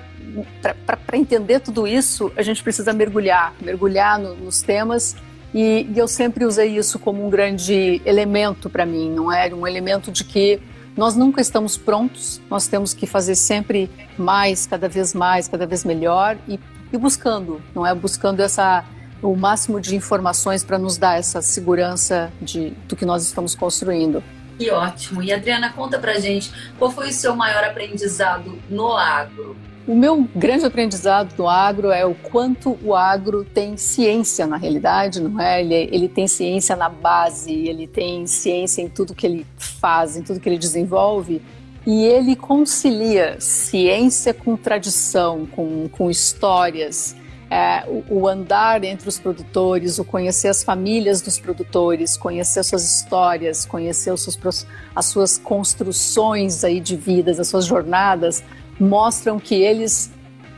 para 0.86 1.18
entender 1.18 1.60
tudo 1.60 1.88
isso, 1.88 2.32
a 2.36 2.42
gente 2.42 2.62
precisa 2.62 2.92
mergulhar, 2.92 3.54
mergulhar 3.62 4.20
no, 4.20 4.36
nos 4.36 4.62
temas 4.62 5.16
e, 5.56 5.88
e, 5.90 5.98
eu 5.98 6.06
sempre 6.06 6.44
usei 6.44 6.78
isso 6.78 7.00
como 7.00 7.26
um 7.26 7.30
grande 7.30 8.02
elemento 8.06 8.70
para 8.70 8.86
mim, 8.86 9.10
não 9.10 9.32
é? 9.32 9.48
Um 9.54 9.66
elemento 9.66 10.12
de 10.12 10.26
que 10.26 10.62
nós 10.98 11.16
nunca 11.16 11.40
estamos 11.40 11.78
prontos, 11.78 12.42
nós 12.50 12.68
temos 12.68 12.94
que 12.94 13.08
fazer 13.08 13.36
sempre 13.36 13.90
mais, 14.18 14.68
cada 14.68 14.90
vez 14.90 15.14
mais, 15.14 15.48
cada 15.48 15.66
vez 15.66 15.86
melhor 15.86 16.38
e, 16.46 16.60
e 16.92 16.98
buscando, 16.98 17.62
não 17.74 17.88
é? 17.88 17.96
Buscando 17.96 18.42
essa 18.42 18.84
o 19.22 19.34
máximo 19.34 19.80
de 19.80 19.96
informações 19.96 20.62
para 20.62 20.78
nos 20.78 20.98
dar 20.98 21.18
essa 21.18 21.42
segurança 21.42 22.32
de, 22.42 22.72
do 22.88 22.96
que 22.98 23.06
nós 23.06 23.24
estamos 23.24 23.56
construindo. 23.56 24.22
Que 24.58 24.70
ótimo. 24.72 25.24
E 25.24 25.32
Adriana, 25.32 25.72
conta 25.72 25.98
pra 25.98 26.20
gente, 26.20 26.52
qual 26.78 26.92
foi 26.92 27.10
o 27.10 27.14
seu 27.14 27.34
maior 27.34 27.64
aprendizado 27.64 28.60
no 28.70 28.92
agro? 28.92 29.56
O 29.88 29.94
meu 29.94 30.28
grande 30.36 30.66
aprendizado 30.66 31.36
do 31.36 31.48
agro 31.48 31.92
é 31.92 32.04
o 32.04 32.16
quanto 32.16 32.76
o 32.84 32.96
agro 32.96 33.44
tem 33.44 33.78
ciência 33.78 34.48
na 34.48 34.58
realidade, 34.58 35.22
não 35.22 35.40
é? 35.40 35.62
Ele, 35.62 35.76
ele 35.92 36.10
tem 36.10 36.28
ciência 36.28 36.76
na 36.76 36.90
base, 36.90 37.54
ele 37.54 37.86
tem 37.86 38.26
ciência 38.26 38.82
em 38.82 38.90
tudo 38.90 39.14
que 39.14 39.28
ele 39.28 39.46
faz, 39.58 40.18
em 40.18 40.24
tudo 40.24 40.40
que 40.40 40.50
ele 40.50 40.58
desenvolve, 40.58 41.40
e 41.86 42.04
ele 42.04 42.36
concilia 42.36 43.40
ciência 43.40 44.34
com 44.34 44.58
tradição, 44.58 45.46
com, 45.46 45.88
com 45.88 46.10
histórias, 46.10 47.16
é, 47.48 47.86
o, 47.88 48.22
o, 48.22 48.28
andar 48.28 48.84
entre 48.84 49.08
os 49.08 49.20
produtores, 49.20 50.00
o 50.00 50.04
conhecer 50.04 50.48
as 50.48 50.64
famílias 50.64 51.22
dos 51.22 51.40
produtores, 51.40 52.18
conhecer 52.18 52.64
suas 52.64 52.84
histórias, 52.84 53.68
conhecer 53.68 54.12
os 54.12 54.24
seus, 54.24 54.68
as 54.96 55.06
suas 55.06 55.38
construções 55.38 56.64
aí 56.64 56.80
de 56.80 56.96
vidas, 56.96 57.40
as 57.40 57.48
suas 57.48 57.66
jornadas, 57.66 58.44
mostram 58.80 59.40
que 59.40 59.56
eles 59.56 60.12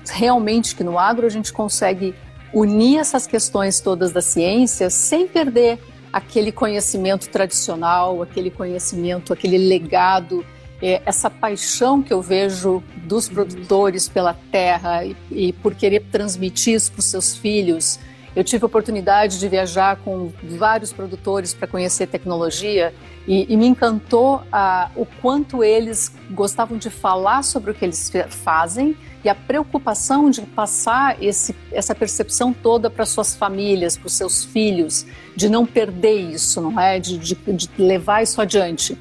realmente, 0.09 0.75
que 0.75 0.83
no 0.83 0.97
agro 0.97 1.25
a 1.25 1.29
gente 1.29 1.51
consegue 1.51 2.15
unir 2.53 2.97
essas 2.97 3.27
questões 3.27 3.79
todas 3.79 4.11
da 4.11 4.21
ciência 4.21 4.89
sem 4.89 5.27
perder 5.27 5.79
aquele 6.11 6.51
conhecimento 6.51 7.29
tradicional, 7.29 8.21
aquele 8.21 8.49
conhecimento, 8.49 9.33
aquele 9.33 9.57
legado, 9.57 10.45
é, 10.81 11.01
essa 11.05 11.29
paixão 11.29 12.01
que 12.01 12.13
eu 12.13 12.21
vejo 12.21 12.83
dos 13.03 13.27
produtores 13.27 14.07
pela 14.07 14.35
terra 14.51 15.05
e, 15.31 15.53
por 15.53 15.75
querer 15.75 16.05
transmitir 16.11 16.75
isso 16.75 16.91
para 16.91 16.99
os 16.99 17.05
seus 17.05 17.35
filhos. 17.35 17.99
Eu 18.37 18.43
tive 18.43 18.63
a 18.63 18.67
oportunidade 18.67 19.39
de 19.39 19.49
viajar 19.49 19.95
com 20.05 20.31
vários 20.43 20.93
produtores 20.93 21.55
para 21.55 21.65
conhecer 21.65 22.05
tecnologia 22.05 22.93
e, 23.27 23.51
e 23.51 23.57
me 23.57 23.65
encantou 23.65 24.43
ah, 24.51 24.91
o 24.95 25.07
quanto 25.07 25.63
eles 25.63 26.11
gostavam 26.29 26.77
de 26.77 26.91
falar 26.91 27.41
sobre 27.41 27.71
o 27.71 27.73
que 27.73 27.83
eles 27.83 28.11
fazem 28.29 28.95
e 29.23 29.27
a 29.27 29.33
preocupação 29.33 30.29
de 30.29 30.43
passar 30.43 31.17
esse, 31.19 31.55
essa 31.71 31.95
percepção 31.95 32.53
toda 32.53 32.91
para 32.91 33.07
suas 33.07 33.35
famílias, 33.35 33.97
para 33.97 34.05
os 34.05 34.13
seus 34.13 34.45
filhos, 34.45 35.07
de 35.35 35.49
não 35.49 35.65
perder 35.65 36.19
isso, 36.19 36.61
não 36.61 36.79
é? 36.79 36.99
De, 36.99 37.17
de, 37.17 37.33
de 37.33 37.69
levar 37.79 38.21
isso 38.21 38.39
adiante. 38.39 38.95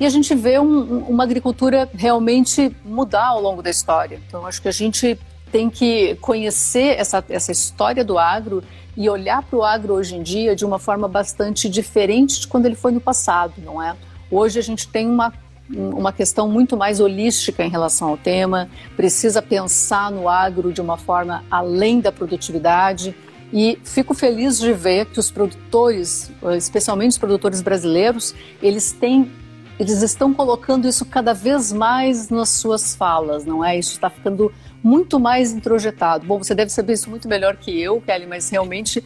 E 0.00 0.06
a 0.06 0.08
gente 0.08 0.34
vê 0.34 0.58
um, 0.58 1.00
uma 1.00 1.24
agricultura 1.24 1.90
realmente 1.94 2.74
mudar 2.82 3.26
ao 3.26 3.42
longo 3.42 3.60
da 3.60 3.68
história. 3.68 4.18
Então, 4.26 4.46
acho 4.46 4.62
que 4.62 4.68
a 4.68 4.72
gente 4.72 5.18
tem 5.52 5.68
que 5.68 6.16
conhecer 6.16 6.98
essa, 6.98 7.22
essa 7.28 7.52
história 7.52 8.02
do 8.02 8.18
agro 8.18 8.64
e 8.96 9.08
olhar 9.08 9.42
para 9.42 9.58
o 9.58 9.62
agro 9.62 9.94
hoje 9.94 10.16
em 10.16 10.22
dia 10.22 10.56
de 10.56 10.64
uma 10.64 10.78
forma 10.78 11.06
bastante 11.06 11.68
diferente 11.68 12.40
de 12.40 12.48
quando 12.48 12.66
ele 12.66 12.74
foi 12.74 12.90
no 12.90 13.00
passado, 13.00 13.54
não 13.58 13.80
é? 13.80 13.94
Hoje 14.30 14.58
a 14.58 14.62
gente 14.62 14.88
tem 14.88 15.06
uma 15.08 15.32
uma 15.74 16.12
questão 16.12 16.48
muito 16.48 16.76
mais 16.76 17.00
holística 17.00 17.64
em 17.64 17.70
relação 17.70 18.08
ao 18.08 18.16
tema, 18.18 18.68
precisa 18.94 19.40
pensar 19.40 20.10
no 20.10 20.28
agro 20.28 20.70
de 20.70 20.82
uma 20.82 20.98
forma 20.98 21.42
além 21.50 22.00
da 22.00 22.12
produtividade 22.12 23.14
e 23.50 23.78
fico 23.82 24.12
feliz 24.12 24.58
de 24.58 24.72
ver 24.72 25.06
que 25.06 25.18
os 25.18 25.30
produtores, 25.30 26.30
especialmente 26.58 27.12
os 27.12 27.18
produtores 27.18 27.62
brasileiros, 27.62 28.34
eles 28.60 28.92
têm 28.92 29.30
eles 29.78 30.02
estão 30.02 30.32
colocando 30.32 30.86
isso 30.86 31.04
cada 31.06 31.32
vez 31.32 31.72
mais 31.72 32.28
nas 32.28 32.50
suas 32.50 32.94
falas, 32.94 33.44
não 33.44 33.64
é? 33.64 33.78
Isso 33.78 33.92
está 33.92 34.10
ficando 34.10 34.52
muito 34.82 35.20
mais 35.20 35.52
introjetado. 35.52 36.26
Bom, 36.26 36.38
você 36.38 36.54
deve 36.54 36.70
saber 36.70 36.94
isso 36.94 37.08
muito 37.08 37.28
melhor 37.28 37.56
que 37.56 37.80
eu, 37.80 38.00
Kelly, 38.00 38.26
mas 38.26 38.50
realmente 38.50 39.04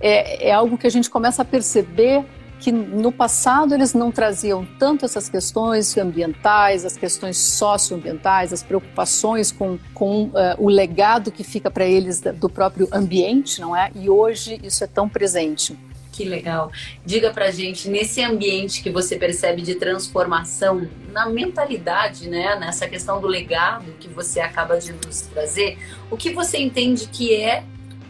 é, 0.00 0.48
é 0.48 0.52
algo 0.52 0.78
que 0.78 0.86
a 0.86 0.90
gente 0.90 1.10
começa 1.10 1.42
a 1.42 1.44
perceber 1.44 2.24
que 2.58 2.72
no 2.72 3.12
passado 3.12 3.72
eles 3.72 3.94
não 3.94 4.10
traziam 4.10 4.66
tanto 4.78 5.04
essas 5.04 5.28
questões 5.28 5.96
ambientais, 5.96 6.84
as 6.84 6.96
questões 6.96 7.36
socioambientais, 7.36 8.52
as 8.52 8.62
preocupações 8.62 9.52
com, 9.52 9.78
com 9.94 10.24
uh, 10.24 10.32
o 10.58 10.68
legado 10.68 11.30
que 11.30 11.44
fica 11.44 11.70
para 11.70 11.84
eles 11.84 12.20
do 12.20 12.48
próprio 12.48 12.88
ambiente, 12.92 13.60
não 13.60 13.76
é? 13.76 13.90
E 13.94 14.10
hoje 14.10 14.58
isso 14.62 14.82
é 14.82 14.86
tão 14.86 15.08
presente. 15.08 15.78
Que 16.18 16.24
legal. 16.24 16.72
Diga 17.06 17.30
pra 17.30 17.52
gente, 17.52 17.88
nesse 17.88 18.20
ambiente 18.24 18.82
que 18.82 18.90
você 18.90 19.14
percebe 19.14 19.62
de 19.62 19.76
transformação 19.76 20.88
na 21.12 21.28
mentalidade, 21.28 22.28
né, 22.28 22.56
nessa 22.56 22.88
questão 22.88 23.20
do 23.20 23.28
legado 23.28 23.84
que 24.00 24.08
você 24.08 24.40
acaba 24.40 24.80
de 24.80 24.92
nos 24.94 25.20
trazer, 25.20 25.78
o 26.10 26.16
que 26.16 26.32
você 26.32 26.58
entende 26.58 27.06
que 27.06 27.32
é 27.32 27.62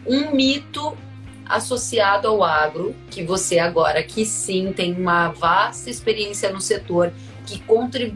um 0.07 0.31
mito 0.31 0.97
associado 1.45 2.27
ao 2.27 2.43
agro, 2.43 2.95
que 3.11 3.21
você 3.21 3.59
agora 3.59 4.01
que 4.01 4.25
sim 4.25 4.73
tem 4.73 4.95
uma 4.95 5.27
vasta 5.27 5.91
experiência 5.91 6.51
no 6.51 6.59
setor, 6.59 7.13
que, 7.45 7.61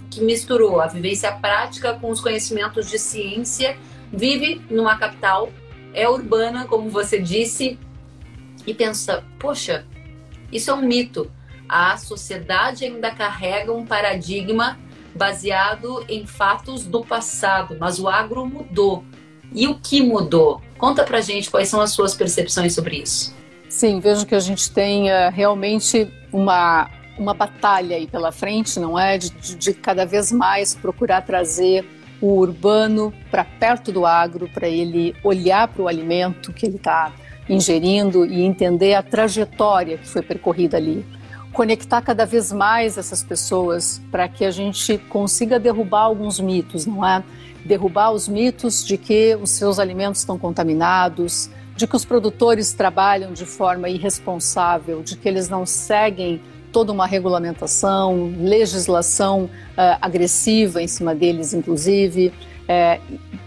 que 0.09 0.21
misturou 0.21 0.81
a 0.81 0.87
vivência 0.87 1.31
prática 1.33 1.93
com 1.93 2.09
os 2.09 2.19
conhecimentos 2.19 2.89
de 2.89 2.97
ciência, 2.97 3.77
vive 4.11 4.59
numa 4.71 4.97
capital, 4.97 5.51
é 5.93 6.09
urbana, 6.09 6.65
como 6.65 6.89
você 6.89 7.19
disse, 7.19 7.77
e 8.65 8.73
pensa, 8.73 9.23
poxa, 9.39 9.85
isso 10.51 10.71
é 10.71 10.73
um 10.73 10.81
mito. 10.81 11.29
A 11.67 11.97
sociedade 11.97 12.85
ainda 12.85 13.11
carrega 13.11 13.73
um 13.73 13.85
paradigma 13.85 14.77
baseado 15.15 16.03
em 16.09 16.25
fatos 16.25 16.85
do 16.85 17.03
passado, 17.03 17.77
mas 17.79 17.99
o 17.99 18.07
agro 18.07 18.45
mudou. 18.45 19.03
E 19.53 19.67
o 19.67 19.75
que 19.75 20.01
mudou? 20.01 20.61
Conta 20.77 21.03
pra 21.03 21.21
gente 21.21 21.49
quais 21.49 21.69
são 21.69 21.79
as 21.79 21.91
suas 21.91 22.15
percepções 22.15 22.73
sobre 22.73 22.97
isso. 22.97 23.33
Sim, 23.69 23.99
vejo 23.99 24.25
que 24.25 24.35
a 24.35 24.39
gente 24.39 24.71
tem 24.71 25.09
uh, 25.09 25.31
realmente 25.31 26.11
uma, 26.31 26.89
uma 27.17 27.33
batalha 27.33 27.95
aí 27.95 28.07
pela 28.07 28.31
frente, 28.31 28.79
não 28.79 28.97
é? 28.99 29.17
De, 29.17 29.29
de, 29.29 29.55
de 29.55 29.73
cada 29.73 30.05
vez 30.05 30.31
mais 30.31 30.73
procurar 30.73 31.21
trazer 31.21 31.85
o 32.21 32.37
urbano 32.39 33.13
para 33.29 33.43
perto 33.43 33.91
do 33.91 34.05
agro, 34.05 34.47
para 34.47 34.67
ele 34.67 35.15
olhar 35.23 35.67
para 35.67 35.81
o 35.81 35.87
alimento 35.87 36.53
que 36.53 36.65
ele 36.65 36.77
está 36.77 37.11
ingerindo 37.49 38.25
e 38.25 38.41
entender 38.41 38.93
a 38.93 39.03
trajetória 39.03 39.97
que 39.97 40.07
foi 40.07 40.21
percorrida 40.21 40.77
ali. 40.77 41.05
Conectar 41.51 42.01
cada 42.01 42.25
vez 42.25 42.51
mais 42.51 42.97
essas 42.97 43.23
pessoas 43.23 44.01
para 44.11 44.27
que 44.27 44.43
a 44.43 44.51
gente 44.51 44.97
consiga 45.09 45.59
derrubar 45.59 46.01
alguns 46.01 46.39
mitos, 46.39 46.85
não 46.85 47.05
é? 47.05 47.23
derrubar 47.65 48.11
os 48.11 48.27
mitos 48.27 48.85
de 48.85 48.97
que 48.97 49.37
os 49.41 49.51
seus 49.51 49.79
alimentos 49.79 50.19
estão 50.19 50.37
contaminados, 50.37 51.49
de 51.75 51.87
que 51.87 51.95
os 51.95 52.05
produtores 52.05 52.73
trabalham 52.73 53.33
de 53.33 53.45
forma 53.45 53.89
irresponsável, 53.89 55.01
de 55.01 55.15
que 55.15 55.27
eles 55.27 55.49
não 55.49 55.65
seguem 55.65 56.41
toda 56.71 56.91
uma 56.91 57.05
regulamentação, 57.05 58.33
legislação 58.39 59.43
uh, 59.43 59.97
agressiva 60.01 60.81
em 60.81 60.87
cima 60.87 61.13
deles, 61.13 61.53
inclusive, 61.53 62.33
é, 62.67 62.99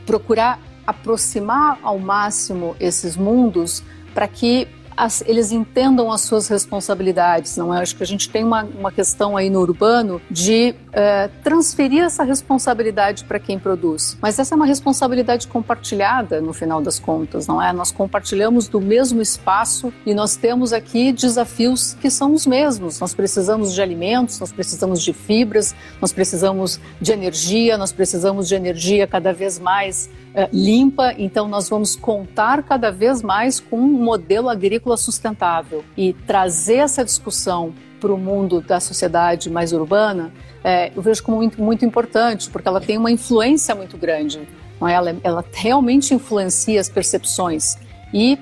procurar 0.04 0.60
aproximar 0.86 1.78
ao 1.82 1.98
máximo 1.98 2.76
esses 2.78 3.16
mundos 3.16 3.82
para 4.14 4.28
que 4.28 4.68
as, 4.96 5.22
eles 5.26 5.52
entendam 5.52 6.10
as 6.10 6.22
suas 6.22 6.48
responsabilidades, 6.48 7.56
não 7.56 7.74
é? 7.74 7.80
Acho 7.82 7.94
que 7.94 8.02
a 8.02 8.06
gente 8.06 8.30
tem 8.30 8.42
uma, 8.42 8.64
uma 8.64 8.90
questão 8.90 9.36
aí 9.36 9.50
no 9.50 9.60
urbano 9.60 10.20
de 10.30 10.74
é, 10.92 11.28
transferir 11.44 12.02
essa 12.02 12.24
responsabilidade 12.24 13.24
para 13.24 13.38
quem 13.38 13.58
produz. 13.58 14.16
Mas 14.22 14.38
essa 14.38 14.54
é 14.54 14.56
uma 14.56 14.64
responsabilidade 14.64 15.46
compartilhada, 15.48 16.40
no 16.40 16.54
final 16.54 16.80
das 16.80 16.98
contas, 16.98 17.46
não 17.46 17.60
é? 17.60 17.72
Nós 17.72 17.92
compartilhamos 17.92 18.68
do 18.68 18.80
mesmo 18.80 19.20
espaço 19.20 19.92
e 20.06 20.14
nós 20.14 20.36
temos 20.36 20.72
aqui 20.72 21.12
desafios 21.12 21.94
que 22.00 22.10
são 22.10 22.32
os 22.32 22.46
mesmos. 22.46 22.98
Nós 22.98 23.12
precisamos 23.12 23.74
de 23.74 23.82
alimentos, 23.82 24.40
nós 24.40 24.52
precisamos 24.52 25.02
de 25.02 25.12
fibras, 25.12 25.74
nós 26.00 26.12
precisamos 26.12 26.80
de 27.00 27.12
energia, 27.12 27.76
nós 27.76 27.92
precisamos 27.92 28.48
de 28.48 28.54
energia 28.54 29.06
cada 29.06 29.32
vez 29.32 29.58
mais 29.58 30.08
limpa, 30.52 31.14
então 31.16 31.48
nós 31.48 31.68
vamos 31.68 31.96
contar 31.96 32.62
cada 32.62 32.90
vez 32.90 33.22
mais 33.22 33.58
com 33.58 33.78
um 33.78 33.86
modelo 33.86 34.48
agrícola 34.48 34.96
sustentável 34.96 35.82
e 35.96 36.12
trazer 36.12 36.76
essa 36.76 37.04
discussão 37.04 37.72
para 38.00 38.12
o 38.12 38.18
mundo 38.18 38.60
da 38.60 38.78
sociedade 38.78 39.50
mais 39.50 39.72
urbana, 39.72 40.30
é, 40.62 40.92
eu 40.94 41.00
vejo 41.00 41.22
como 41.22 41.38
muito, 41.38 41.60
muito 41.60 41.84
importante, 41.84 42.50
porque 42.50 42.68
ela 42.68 42.80
tem 42.80 42.98
uma 42.98 43.10
influência 43.10 43.74
muito 43.74 43.96
grande. 43.96 44.46
É? 44.82 44.92
ela, 44.92 45.16
ela 45.22 45.44
realmente 45.52 46.12
influencia 46.12 46.80
as 46.80 46.88
percepções. 46.88 47.78
E 48.12 48.38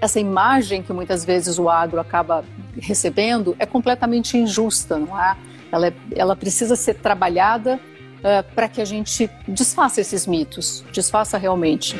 essa 0.00 0.20
imagem 0.20 0.82
que 0.82 0.92
muitas 0.92 1.24
vezes 1.24 1.58
o 1.58 1.68
agro 1.68 2.00
acaba 2.00 2.44
recebendo 2.80 3.54
é 3.58 3.66
completamente 3.66 4.36
injusta, 4.36 4.98
não 4.98 5.20
é? 5.20 5.36
Ela, 5.70 5.88
é, 5.88 5.94
ela 6.14 6.36
precisa 6.36 6.76
ser 6.76 6.94
trabalhada 6.94 7.80
uh, 8.24 8.42
para 8.54 8.68
que 8.68 8.80
a 8.80 8.84
gente 8.84 9.30
desfaça 9.46 10.00
esses 10.00 10.26
mitos, 10.26 10.84
desfaça 10.92 11.36
realmente. 11.36 11.94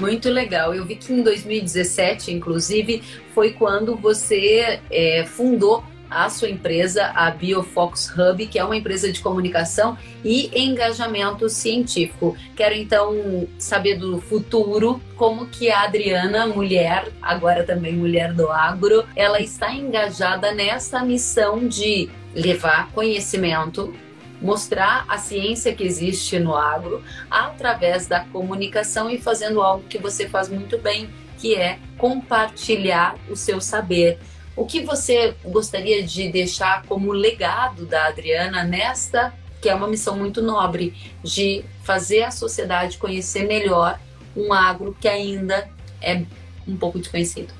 Muito 0.00 0.30
legal. 0.30 0.74
Eu 0.74 0.84
vi 0.84 0.96
que 0.96 1.12
em 1.12 1.22
2017, 1.22 2.32
inclusive, 2.32 3.02
foi 3.34 3.52
quando 3.52 3.96
você 3.96 4.80
é, 4.90 5.24
fundou 5.26 5.84
a 6.10 6.30
sua 6.30 6.48
empresa, 6.48 7.12
a 7.14 7.30
Biofox 7.30 8.10
Hub, 8.16 8.46
que 8.46 8.58
é 8.58 8.64
uma 8.64 8.76
empresa 8.76 9.12
de 9.12 9.20
comunicação 9.20 9.98
e 10.24 10.50
engajamento 10.58 11.48
científico. 11.48 12.36
Quero 12.56 12.74
então 12.74 13.46
saber 13.58 13.98
do 13.98 14.20
futuro, 14.20 15.00
como 15.16 15.46
que 15.46 15.70
a 15.70 15.82
Adriana, 15.82 16.46
mulher, 16.46 17.08
agora 17.20 17.62
também 17.64 17.92
mulher 17.92 18.32
do 18.32 18.50
agro, 18.50 19.04
ela 19.14 19.40
está 19.40 19.74
engajada 19.74 20.52
nessa 20.52 21.04
missão 21.04 21.68
de 21.68 22.08
levar 22.34 22.90
conhecimento 22.92 23.92
mostrar 24.40 25.04
a 25.08 25.18
ciência 25.18 25.74
que 25.74 25.84
existe 25.84 26.38
no 26.38 26.54
agro 26.54 27.02
através 27.30 28.06
da 28.06 28.20
comunicação 28.20 29.10
e 29.10 29.18
fazendo 29.18 29.60
algo 29.60 29.84
que 29.88 29.98
você 29.98 30.28
faz 30.28 30.48
muito 30.48 30.78
bem, 30.78 31.10
que 31.38 31.54
é 31.54 31.78
compartilhar 31.96 33.16
o 33.28 33.36
seu 33.36 33.60
saber. 33.60 34.18
O 34.56 34.66
que 34.66 34.80
você 34.80 35.34
gostaria 35.44 36.02
de 36.02 36.28
deixar 36.30 36.82
como 36.86 37.12
legado 37.12 37.86
da 37.86 38.06
Adriana 38.06 38.64
nesta, 38.64 39.32
que 39.60 39.68
é 39.68 39.74
uma 39.74 39.86
missão 39.86 40.16
muito 40.16 40.42
nobre, 40.42 40.94
de 41.22 41.64
fazer 41.84 42.24
a 42.24 42.30
sociedade 42.30 42.98
conhecer 42.98 43.46
melhor 43.46 43.98
um 44.36 44.52
agro 44.52 44.96
que 45.00 45.08
ainda 45.08 45.68
é 46.00 46.22
um 46.66 46.76
pouco 46.76 46.98
desconhecido? 46.98 47.52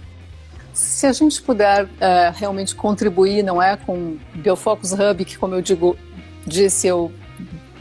Se 0.73 1.07
a 1.07 1.13
gente 1.13 1.41
puder 1.43 1.85
uh, 1.85 1.89
realmente 2.35 2.75
contribuir, 2.75 3.43
não 3.43 3.61
é, 3.61 3.77
com 3.77 4.17
Biofocus 4.35 4.93
Hub, 4.93 5.25
que, 5.25 5.37
como 5.37 5.55
eu 5.55 5.63
digo, 5.63 5.97
disse, 6.49 6.87
eu 6.87 7.13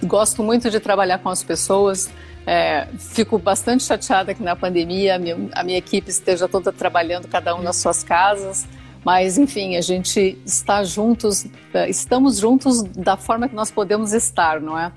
gosto 0.03 0.43
muito 0.43 0.69
de 0.69 0.79
trabalhar 0.79 1.19
com 1.19 1.29
as 1.29 1.43
pessoas. 1.43 2.09
É, 2.45 2.87
fico 2.97 3.37
bastante 3.37 3.83
chateada 3.83 4.33
que 4.33 4.41
na 4.41 4.55
pandemia 4.55 5.15
a 5.15 5.19
minha, 5.19 5.37
a 5.53 5.63
minha, 5.63 5.77
equipe 5.77 6.09
esteja 6.09 6.47
toda 6.47 6.71
trabalhando, 6.71 7.27
cada 7.27 7.55
um 7.55 7.61
nas 7.61 7.77
suas 7.77 8.03
casas. 8.03 8.67
Mas, 9.03 9.37
enfim, 9.37 9.75
a 9.75 9.81
gente 9.81 10.37
está 10.45 10.83
juntos, 10.83 11.45
é, 11.73 11.89
estamos 11.89 12.37
juntos 12.37 12.83
da 12.83 13.17
forma 13.17 13.47
que 13.47 13.55
nós 13.55 13.71
podemos 13.71 14.13
estar, 14.13 14.59
não 14.61 14.77
é? 14.77 14.91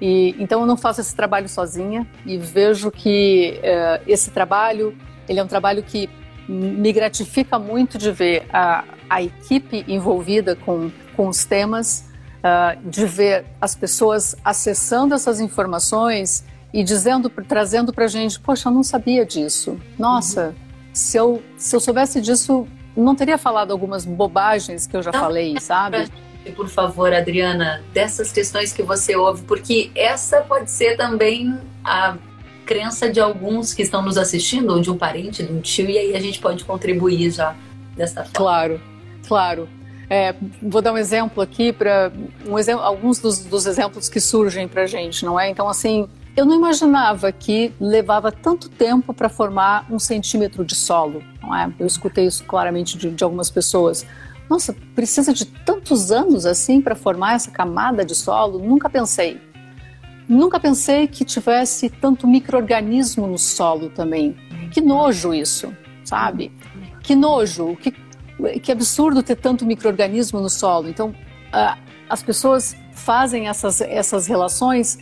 E, 0.00 0.34
então, 0.38 0.60
eu 0.60 0.66
não 0.66 0.76
faço 0.76 1.00
esse 1.00 1.14
trabalho 1.14 1.48
sozinha 1.48 2.06
e 2.26 2.36
vejo 2.36 2.90
que 2.90 3.60
é, 3.62 4.00
esse 4.06 4.30
trabalho, 4.30 4.96
ele 5.28 5.38
é 5.38 5.44
um 5.44 5.46
trabalho 5.46 5.82
que 5.82 6.08
me 6.48 6.92
gratifica 6.92 7.58
muito 7.58 7.98
de 7.98 8.10
ver 8.10 8.46
a, 8.52 8.84
a 9.08 9.22
equipe 9.22 9.84
envolvida 9.86 10.56
com, 10.56 10.90
com 11.16 11.28
os 11.28 11.44
temas, 11.44 12.11
uh, 12.42 12.88
de 12.88 13.06
ver 13.06 13.44
as 13.60 13.74
pessoas 13.74 14.36
acessando 14.44 15.14
essas 15.14 15.40
informações 15.40 16.44
e 16.72 16.82
dizendo, 16.82 17.30
trazendo 17.30 17.92
para 17.92 18.06
a 18.06 18.08
gente, 18.08 18.40
poxa, 18.40 18.68
eu 18.68 18.72
não 18.72 18.82
sabia 18.82 19.24
disso. 19.24 19.78
Nossa, 19.98 20.48
uhum. 20.48 20.54
se, 20.92 21.16
eu, 21.16 21.42
se 21.56 21.76
eu 21.76 21.80
soubesse 21.80 22.20
disso, 22.20 22.66
não 22.96 23.14
teria 23.14 23.38
falado 23.38 23.70
algumas 23.70 24.04
bobagens 24.04 24.86
que 24.86 24.96
eu 24.96 25.02
já 25.02 25.12
não, 25.12 25.20
falei, 25.20 25.60
sabe? 25.60 26.08
Por 26.56 26.68
favor, 26.68 27.12
Adriana, 27.12 27.82
dessas 27.92 28.32
questões 28.32 28.72
que 28.72 28.82
você 28.82 29.14
ouve, 29.14 29.42
porque 29.42 29.90
essa 29.94 30.40
pode 30.40 30.70
ser 30.70 30.96
também 30.96 31.58
a 31.84 32.16
crença 32.64 33.10
de 33.10 33.20
alguns 33.20 33.74
que 33.74 33.82
estão 33.82 34.02
nos 34.02 34.16
assistindo, 34.16 34.72
ou 34.72 34.80
de 34.80 34.90
um 34.90 34.96
parente, 34.96 35.42
de 35.42 35.52
um 35.52 35.60
tio, 35.60 35.90
e 35.90 35.98
aí 35.98 36.16
a 36.16 36.20
gente 36.20 36.38
pode 36.38 36.64
contribuir 36.64 37.30
já 37.30 37.54
dessa 37.96 38.24
forma. 38.24 38.32
Claro, 38.32 38.80
claro. 39.26 39.68
É, 40.14 40.34
vou 40.60 40.82
dar 40.82 40.92
um 40.92 40.98
exemplo 40.98 41.42
aqui 41.42 41.72
para 41.72 42.12
um 42.46 42.58
exemplo, 42.58 42.82
alguns 42.82 43.18
dos, 43.18 43.38
dos 43.46 43.64
exemplos 43.64 44.10
que 44.10 44.20
surgem 44.20 44.68
para 44.68 44.84
gente, 44.84 45.24
não 45.24 45.40
é? 45.40 45.48
Então, 45.48 45.66
assim, 45.66 46.06
eu 46.36 46.44
não 46.44 46.54
imaginava 46.54 47.32
que 47.32 47.72
levava 47.80 48.30
tanto 48.30 48.68
tempo 48.68 49.14
para 49.14 49.30
formar 49.30 49.86
um 49.90 49.98
centímetro 49.98 50.66
de 50.66 50.74
solo, 50.74 51.22
não 51.40 51.56
é? 51.56 51.72
Eu 51.80 51.86
escutei 51.86 52.26
isso 52.26 52.44
claramente 52.44 52.98
de, 52.98 53.10
de 53.10 53.24
algumas 53.24 53.48
pessoas. 53.48 54.04
Nossa, 54.50 54.76
precisa 54.94 55.32
de 55.32 55.46
tantos 55.46 56.12
anos 56.12 56.44
assim 56.44 56.82
para 56.82 56.94
formar 56.94 57.36
essa 57.36 57.50
camada 57.50 58.04
de 58.04 58.14
solo? 58.14 58.58
Nunca 58.58 58.90
pensei. 58.90 59.40
Nunca 60.28 60.60
pensei 60.60 61.06
que 61.06 61.24
tivesse 61.24 61.88
tanto 61.88 62.28
microorganismo 62.28 63.26
no 63.26 63.38
solo 63.38 63.88
também. 63.88 64.36
Que 64.72 64.82
nojo 64.82 65.32
isso, 65.32 65.74
sabe? 66.04 66.52
Que 67.02 67.14
nojo. 67.14 67.76
Que 67.76 67.90
que 68.62 68.72
absurdo 68.72 69.22
ter 69.22 69.36
tanto 69.36 69.64
microorganismo 69.64 70.40
no 70.40 70.48
solo. 70.48 70.88
Então, 70.88 71.14
as 72.08 72.22
pessoas 72.22 72.76
fazem 72.92 73.48
essas, 73.48 73.80
essas 73.80 74.26
relações. 74.26 74.98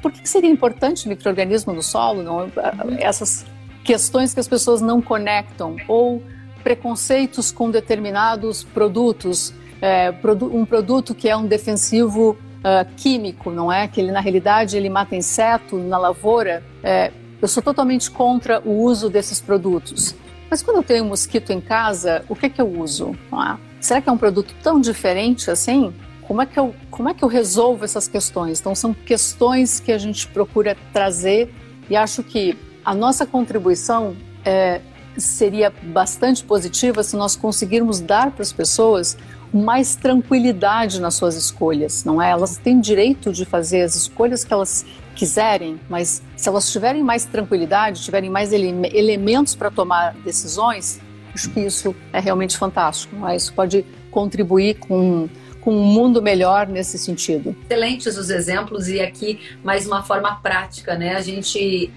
Por 0.00 0.12
que 0.12 0.28
seria 0.28 0.50
importante 0.50 1.08
microorganismo 1.08 1.72
no 1.72 1.82
solo? 1.82 2.22
Não? 2.22 2.52
Essas 2.98 3.46
questões 3.84 4.34
que 4.34 4.40
as 4.40 4.48
pessoas 4.48 4.80
não 4.80 5.00
conectam 5.00 5.76
ou 5.86 6.22
preconceitos 6.62 7.50
com 7.50 7.70
determinados 7.70 8.62
produtos, 8.62 9.54
é, 9.80 10.12
um 10.52 10.64
produto 10.64 11.14
que 11.14 11.28
é 11.28 11.36
um 11.36 11.46
defensivo 11.46 12.36
uh, 12.58 12.94
químico, 12.96 13.50
não 13.50 13.72
é? 13.72 13.88
Que 13.88 14.00
ele 14.00 14.12
na 14.12 14.20
realidade 14.20 14.76
ele 14.76 14.90
mata 14.90 15.16
inseto 15.16 15.76
na 15.78 15.98
lavoura. 15.98 16.62
É, 16.82 17.12
eu 17.40 17.48
sou 17.48 17.62
totalmente 17.62 18.10
contra 18.10 18.60
o 18.60 18.82
uso 18.82 19.08
desses 19.08 19.40
produtos. 19.40 20.14
Mas 20.50 20.62
quando 20.62 20.78
eu 20.78 20.82
tenho 20.82 21.04
um 21.04 21.08
mosquito 21.08 21.52
em 21.52 21.60
casa, 21.60 22.24
o 22.28 22.34
que 22.34 22.46
é 22.46 22.48
que 22.48 22.60
eu 22.60 22.68
uso? 22.68 23.16
É? 23.32 23.56
Será 23.80 24.00
que 24.00 24.08
é 24.08 24.12
um 24.12 24.18
produto 24.18 24.54
tão 24.62 24.80
diferente 24.80 25.50
assim? 25.50 25.94
Como 26.22 26.42
é, 26.42 26.46
que 26.46 26.58
eu, 26.58 26.74
como 26.90 27.08
é 27.08 27.14
que 27.14 27.22
eu 27.22 27.28
resolvo 27.28 27.84
essas 27.84 28.06
questões? 28.06 28.60
Então, 28.60 28.74
são 28.74 28.92
questões 28.92 29.80
que 29.80 29.90
a 29.90 29.98
gente 29.98 30.26
procura 30.28 30.76
trazer 30.92 31.52
e 31.88 31.96
acho 31.96 32.22
que 32.22 32.58
a 32.84 32.94
nossa 32.94 33.24
contribuição 33.24 34.14
é, 34.44 34.82
seria 35.16 35.72
bastante 35.82 36.44
positiva 36.44 37.02
se 37.02 37.16
nós 37.16 37.34
conseguirmos 37.34 38.00
dar 38.00 38.30
para 38.30 38.42
as 38.42 38.52
pessoas 38.52 39.16
mais 39.52 39.94
tranquilidade 39.94 41.00
nas 41.00 41.14
suas 41.14 41.34
escolhas, 41.34 42.04
não 42.04 42.20
é? 42.20 42.30
Elas 42.30 42.58
têm 42.58 42.80
direito 42.80 43.32
de 43.32 43.44
fazer 43.44 43.82
as 43.82 43.94
escolhas 43.94 44.44
que 44.44 44.52
elas 44.52 44.84
quiserem, 45.18 45.80
mas 45.88 46.22
se 46.36 46.48
elas 46.48 46.70
tiverem 46.70 47.02
mais 47.02 47.24
tranquilidade, 47.24 48.04
tiverem 48.04 48.30
mais 48.30 48.52
ele 48.52 48.68
elementos 48.96 49.56
para 49.56 49.68
tomar 49.68 50.14
decisões, 50.24 51.00
acho 51.34 51.50
que 51.50 51.60
isso 51.60 51.94
é 52.12 52.20
realmente 52.20 52.56
fantástico. 52.56 53.16
Não 53.16 53.28
é? 53.28 53.34
Isso 53.34 53.52
pode 53.52 53.84
contribuir 54.12 54.78
com 54.78 55.28
com 55.60 55.74
um 55.74 55.84
mundo 55.84 56.22
melhor 56.22 56.68
nesse 56.68 56.96
sentido. 56.96 57.54
Excelentes 57.64 58.16
os 58.16 58.30
exemplos 58.30 58.88
e 58.88 59.00
aqui 59.00 59.40
mais 59.62 59.86
uma 59.86 60.02
forma 60.04 60.36
prática, 60.36 60.94
né? 60.94 61.16
A 61.16 61.20
gente 61.20 61.90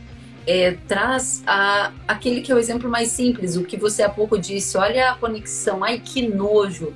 é, 0.45 0.71
traz 0.87 1.43
a, 1.45 1.91
aquele 2.07 2.41
que 2.41 2.51
é 2.51 2.55
o 2.55 2.57
exemplo 2.57 2.89
mais 2.89 3.09
simples, 3.09 3.55
o 3.55 3.63
que 3.63 3.77
você 3.77 4.01
há 4.01 4.09
pouco 4.09 4.37
disse. 4.37 4.77
Olha 4.77 5.11
a 5.11 5.15
conexão, 5.15 5.83
ai 5.83 6.01
que 6.03 6.27
nojo 6.27 6.91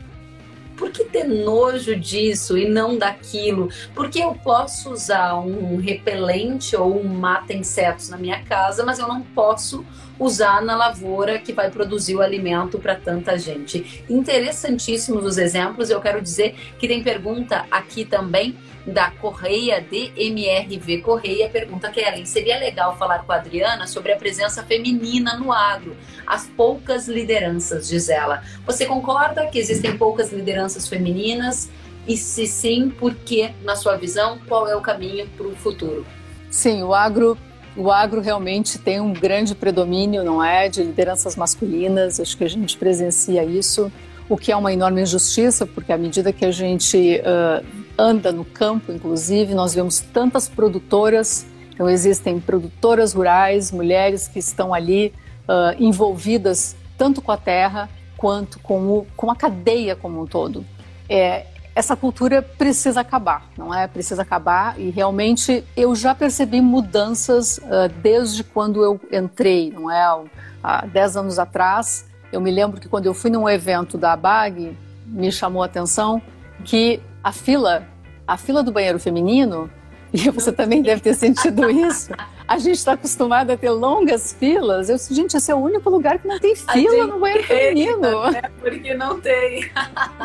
por 0.77 0.91
que 0.91 1.03
ter 1.03 1.25
nojo 1.25 1.95
disso 1.95 2.57
e 2.57 2.67
não 2.67 2.97
daquilo? 2.97 3.69
Porque 3.93 4.19
eu 4.21 4.35
posso 4.35 4.91
usar 4.91 5.35
um 5.35 5.77
repelente 5.77 6.75
ou 6.75 6.99
um 6.99 7.03
mata-insetos 7.03 8.09
na 8.09 8.17
minha 8.17 8.43
casa, 8.43 8.85
mas 8.85 8.99
eu 8.99 9.07
não 9.07 9.21
posso 9.21 9.85
usar 10.19 10.61
na 10.61 10.75
lavoura 10.75 11.39
que 11.39 11.53
vai 11.53 11.69
produzir 11.69 12.15
o 12.15 12.21
alimento 12.21 12.79
para 12.79 12.95
tanta 12.95 13.37
gente. 13.37 14.03
Interessantíssimos 14.09 15.25
os 15.25 15.37
exemplos. 15.37 15.89
Eu 15.89 15.99
quero 16.01 16.21
dizer 16.21 16.55
que 16.79 16.87
tem 16.87 17.03
pergunta 17.03 17.65
aqui 17.69 18.05
também 18.05 18.55
da 18.85 19.09
Correia, 19.09 19.81
DMRV 19.81 21.01
Correia, 21.01 21.49
pergunta 21.49 21.89
Kellen, 21.89 22.25
seria 22.25 22.59
legal 22.59 22.95
falar 22.97 23.23
com 23.23 23.31
a 23.31 23.37
Adriana 23.37 23.87
sobre 23.87 24.11
a 24.11 24.15
presença 24.15 24.63
feminina 24.63 25.35
no 25.37 25.51
agro, 25.51 25.97
as 26.25 26.45
poucas 26.45 27.07
lideranças, 27.07 27.87
diz 27.87 28.09
ela. 28.09 28.43
Você 28.65 28.85
concorda 28.85 29.47
que 29.47 29.57
existem 29.57 29.97
poucas 29.97 30.31
lideranças 30.31 30.87
femininas? 30.87 31.69
E 32.07 32.15
se 32.15 32.45
sim, 32.45 32.91
por 32.91 33.15
que, 33.15 33.49
na 33.63 33.75
sua 33.75 33.97
visão, 33.97 34.37
qual 34.47 34.67
é 34.67 34.75
o 34.75 34.81
caminho 34.81 35.27
para 35.35 35.47
o 35.47 35.55
futuro? 35.55 36.05
Sim, 36.51 36.83
o 36.83 36.93
agro 36.93 37.35
o 37.75 37.91
agro 37.91 38.21
realmente 38.21 38.79
tem 38.79 38.99
um 38.99 39.11
grande 39.11 39.53
predomínio, 39.53 40.23
não 40.23 40.43
é, 40.43 40.69
de 40.69 40.81
lideranças 40.81 41.35
masculinas. 41.35 42.19
Acho 42.19 42.37
que 42.37 42.43
a 42.43 42.49
gente 42.49 42.77
presencia 42.77 43.43
isso, 43.43 43.91
o 44.29 44.37
que 44.37 44.51
é 44.51 44.55
uma 44.55 44.71
enorme 44.71 45.01
injustiça, 45.01 45.65
porque 45.65 45.91
à 45.91 45.97
medida 45.97 46.31
que 46.31 46.45
a 46.45 46.51
gente 46.51 47.21
uh, 47.21 47.65
anda 47.97 48.31
no 48.31 48.45
campo, 48.45 48.91
inclusive, 48.91 49.53
nós 49.53 49.73
vemos 49.73 49.99
tantas 49.99 50.47
produtoras. 50.47 51.45
Então, 51.73 51.89
existem 51.89 52.39
produtoras 52.39 53.13
rurais, 53.13 53.71
mulheres 53.71 54.27
que 54.27 54.39
estão 54.39 54.73
ali 54.73 55.13
uh, 55.47 55.75
envolvidas 55.77 56.75
tanto 56.97 57.21
com 57.21 57.31
a 57.31 57.37
terra 57.37 57.89
quanto 58.17 58.57
com, 58.59 58.87
o, 58.87 59.07
com 59.17 59.29
a 59.29 59.35
cadeia 59.35 59.95
como 59.95 60.21
um 60.21 60.25
todo. 60.25 60.65
É, 61.09 61.45
essa 61.75 61.93
cultura 61.93 62.41
precisa 62.41 63.01
acabar, 63.01 63.49
não 63.57 63.73
é? 63.73 63.85
Precisa 63.85 64.21
acabar 64.21 64.79
e 64.79 64.89
realmente 64.89 65.61
eu 65.75 65.93
já 65.93 66.15
percebi 66.15 66.61
mudanças 66.61 67.57
uh, 67.57 67.89
desde 68.01 68.45
quando 68.45 68.81
eu 68.81 68.99
entrei, 69.11 69.71
não 69.71 69.91
é? 69.91 70.25
Há 70.63 70.85
10 70.85 71.17
anos 71.17 71.37
atrás, 71.37 72.07
eu 72.31 72.39
me 72.39 72.49
lembro 72.49 72.79
que 72.79 72.87
quando 72.87 73.07
eu 73.07 73.13
fui 73.13 73.29
num 73.29 73.47
evento 73.47 73.97
da 73.97 74.13
ABAG, 74.13 74.75
me 75.05 75.29
chamou 75.31 75.61
a 75.61 75.65
atenção 75.65 76.21
que 76.63 77.01
a 77.21 77.33
fila, 77.33 77.83
a 78.25 78.37
fila 78.37 78.63
do 78.63 78.71
banheiro 78.71 78.97
feminino, 78.97 79.69
e 80.13 80.29
você 80.29 80.53
também 80.53 80.81
deve 80.81 81.01
ter 81.01 81.13
sentido 81.13 81.69
isso. 81.69 82.13
A 82.47 82.57
gente 82.57 82.77
está 82.77 82.93
acostumado 82.93 83.51
a 83.51 83.57
ter 83.57 83.69
longas 83.71 84.33
filas. 84.33 84.89
Eu 84.89 84.95
disse, 84.95 85.13
gente, 85.13 85.35
esse 85.35 85.51
é 85.51 85.55
o 85.55 85.57
único 85.57 85.89
lugar 85.89 86.19
que 86.19 86.27
não 86.27 86.39
tem 86.39 86.55
fila 86.55 87.07
no 87.07 87.19
banheiro 87.19 87.43
feminino. 87.43 88.31
Né? 88.31 88.41
Porque 88.59 88.93
não 88.93 89.19
tem. 89.19 89.71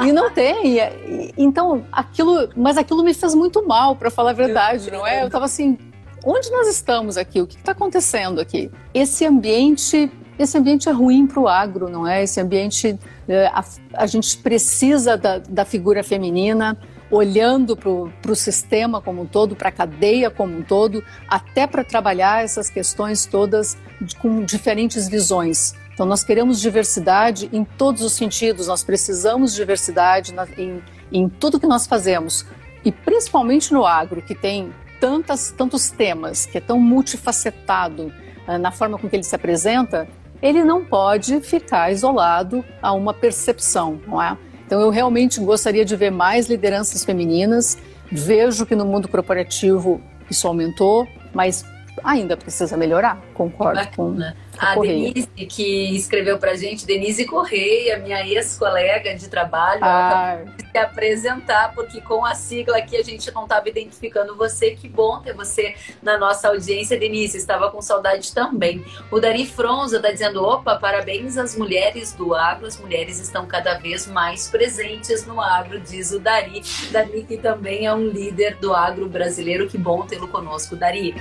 E 0.05 0.13
não 0.13 0.31
tem. 0.31 1.33
Então, 1.37 1.85
aquilo, 1.91 2.49
mas 2.57 2.77
aquilo 2.77 3.03
me 3.03 3.15
fez 3.15 3.35
muito 3.35 3.67
mal, 3.67 3.97
para 3.97 4.11
falar 4.11 4.31
a 4.31 4.35
verdade, 4.35 4.91
não 4.91 5.07
é? 5.07 5.23
Eu 5.23 5.27
estava 5.27 5.47
assim, 5.47 5.79
onde 6.25 6.51
nós 6.51 6.69
estamos 6.69 7.17
aqui? 7.17 7.41
O 7.41 7.47
que 7.47 7.57
está 7.57 7.73
acontecendo 7.73 8.41
aqui? 8.41 8.71
Esse 8.93 9.25
ambiente 9.25 10.11
esse 10.43 10.57
ambiente 10.57 10.89
é 10.89 10.93
ruim 10.93 11.27
para 11.27 11.39
o 11.39 11.47
agro, 11.47 11.91
não 11.91 12.07
é? 12.07 12.23
Esse 12.23 12.41
ambiente, 12.41 12.99
é, 13.29 13.47
a, 13.49 13.63
a 13.93 14.07
gente 14.07 14.39
precisa 14.39 15.17
da, 15.17 15.39
da 15.39 15.67
figura 15.67 16.03
feminina, 16.03 16.79
olhando 17.11 17.77
para 17.77 18.33
o 18.33 18.37
sistema 18.37 19.01
como 19.01 19.23
um 19.23 19.27
todo, 19.27 19.57
para 19.57 19.69
a 19.69 19.73
cadeia 19.73 20.31
como 20.31 20.57
um 20.57 20.63
todo, 20.63 21.03
até 21.29 21.67
para 21.67 21.83
trabalhar 21.83 22.45
essas 22.45 22.71
questões 22.71 23.27
todas 23.27 23.77
com 24.21 24.45
diferentes 24.45 25.09
visões. 25.09 25.75
Então, 25.93 26.07
nós 26.07 26.25
queremos 26.25 26.61
diversidade 26.61 27.51
em 27.53 27.65
todos 27.65 28.03
os 28.03 28.13
sentidos, 28.13 28.69
nós 28.69 28.83
precisamos 28.83 29.51
de 29.51 29.57
diversidade 29.59 30.33
na, 30.33 30.47
em, 30.57 30.83
em 31.13 31.29
tudo 31.29 31.61
que 31.61 31.67
nós 31.67 31.87
fazemos, 31.87 32.47
e 32.85 32.91
principalmente 32.91 33.73
no 33.73 33.85
agro, 33.85 34.23
que 34.23 34.35
tem 34.35 34.73
tantas, 35.01 35.51
tantos 35.51 35.91
temas, 35.91 36.47
que 36.47 36.59
é 36.59 36.61
tão 36.61 36.79
multifacetado 36.79 38.13
uh, 38.47 38.59
na 38.59 38.71
forma 38.71 38.99
com 38.99 39.09
que 39.09 39.17
ele 39.17 39.23
se 39.23 39.35
apresenta, 39.35 40.09
ele 40.41 40.65
não 40.65 40.85
pode 40.85 41.41
ficar 41.41 41.91
isolado 41.91 42.65
a 42.81 42.93
uma 42.93 43.13
percepção, 43.13 44.01
não 44.07 44.23
é? 44.23 44.39
Então 44.71 44.81
eu 44.81 44.89
realmente 44.89 45.41
gostaria 45.41 45.85
de 45.85 45.97
ver 45.97 46.13
mais 46.13 46.49
lideranças 46.49 47.05
femininas. 47.05 47.77
Vejo 48.09 48.65
que 48.65 48.77
no 48.77 48.85
mundo 48.85 49.09
corporativo 49.09 50.01
isso 50.31 50.47
aumentou, 50.47 51.09
mas 51.35 51.65
ainda 52.05 52.37
precisa 52.37 52.77
melhorar, 52.77 53.21
concordo 53.35 53.81
com, 53.97 54.17
a 54.61 54.75
Denise, 54.79 55.27
que 55.49 55.97
escreveu 55.97 56.37
pra 56.37 56.55
gente, 56.55 56.85
Denise 56.85 57.25
Correia, 57.25 57.99
minha 57.99 58.23
ex-colega 58.27 59.15
de 59.15 59.27
trabalho, 59.27 59.81
ah. 59.83 60.43
de 60.55 60.71
se 60.71 60.77
apresentar, 60.77 61.73
porque 61.75 61.99
com 62.03 62.27
a 62.27 62.35
sigla 62.35 62.77
aqui 62.77 62.95
a 62.95 63.03
gente 63.03 63.33
não 63.33 63.45
estava 63.45 63.67
identificando 63.71 64.37
você. 64.37 64.73
Que 64.73 64.87
bom 64.87 65.19
ter 65.21 65.33
você 65.33 65.75
na 66.03 66.19
nossa 66.19 66.49
audiência, 66.49 66.99
Denise. 66.99 67.39
Estava 67.39 67.71
com 67.71 67.81
saudade 67.81 68.35
também. 68.35 68.85
O 69.11 69.19
Dari 69.19 69.47
Fronza 69.47 69.97
está 69.97 70.11
dizendo: 70.11 70.45
opa, 70.45 70.77
parabéns 70.77 71.39
às 71.39 71.57
mulheres 71.57 72.13
do 72.13 72.35
agro, 72.35 72.67
as 72.67 72.79
mulheres 72.79 73.19
estão 73.19 73.47
cada 73.47 73.79
vez 73.79 74.07
mais 74.07 74.51
presentes 74.51 75.25
no 75.25 75.41
agro, 75.41 75.81
diz 75.81 76.11
o 76.11 76.21
Dari. 76.21 76.63
Dari, 76.91 77.25
que 77.25 77.39
também 77.39 77.87
é 77.87 77.95
um 77.95 78.07
líder 78.07 78.57
do 78.57 78.75
agro 78.75 79.09
brasileiro. 79.09 79.67
Que 79.67 79.79
bom 79.79 80.07
tê-lo 80.07 80.29
conosco, 80.29 80.77
Dari. 80.77 81.15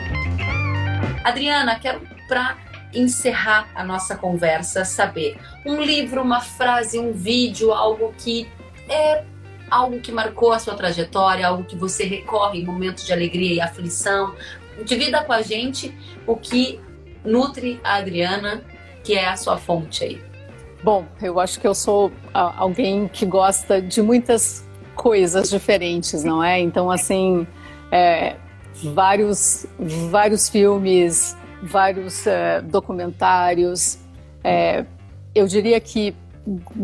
Adriana, 1.23 1.79
quero 1.79 2.01
para 2.27 2.68
encerrar 2.93 3.69
a 3.75 3.83
nossa 3.83 4.15
conversa 4.15 4.83
saber 4.83 5.37
um 5.65 5.81
livro, 5.81 6.21
uma 6.21 6.41
frase, 6.41 6.97
um 6.99 7.11
vídeo, 7.11 7.71
algo 7.71 8.13
que 8.17 8.47
é 8.89 9.23
algo 9.69 9.99
que 9.99 10.11
marcou 10.11 10.51
a 10.51 10.59
sua 10.59 10.75
trajetória, 10.75 11.45
algo 11.45 11.63
que 11.63 11.75
você 11.75 12.03
recorre 12.03 12.59
em 12.59 12.65
momentos 12.65 13.05
de 13.05 13.13
alegria 13.13 13.53
e 13.53 13.61
aflição. 13.61 14.33
Divida 14.83 15.23
com 15.23 15.33
a 15.33 15.41
gente 15.41 15.95
o 16.25 16.35
que 16.35 16.79
nutre 17.23 17.79
a 17.83 17.95
Adriana, 17.95 18.63
que 19.03 19.13
é 19.13 19.27
a 19.27 19.35
sua 19.35 19.57
fonte 19.57 20.03
aí. 20.03 20.21
Bom, 20.83 21.05
eu 21.21 21.39
acho 21.39 21.59
que 21.59 21.67
eu 21.67 21.75
sou 21.75 22.11
alguém 22.33 23.07
que 23.07 23.25
gosta 23.25 23.81
de 23.81 24.01
muitas 24.01 24.65
coisas 24.95 25.49
diferentes, 25.49 26.23
não 26.23 26.43
é? 26.43 26.59
Então, 26.59 26.89
assim, 26.89 27.45
é, 27.91 28.35
vários, 28.83 29.65
vários 30.09 30.47
filmes, 30.47 31.35
vários 31.61 32.25
uh, 32.25 32.61
documentários. 32.63 33.97
É, 34.43 34.85
eu 35.33 35.47
diria 35.47 35.79
que 35.79 36.15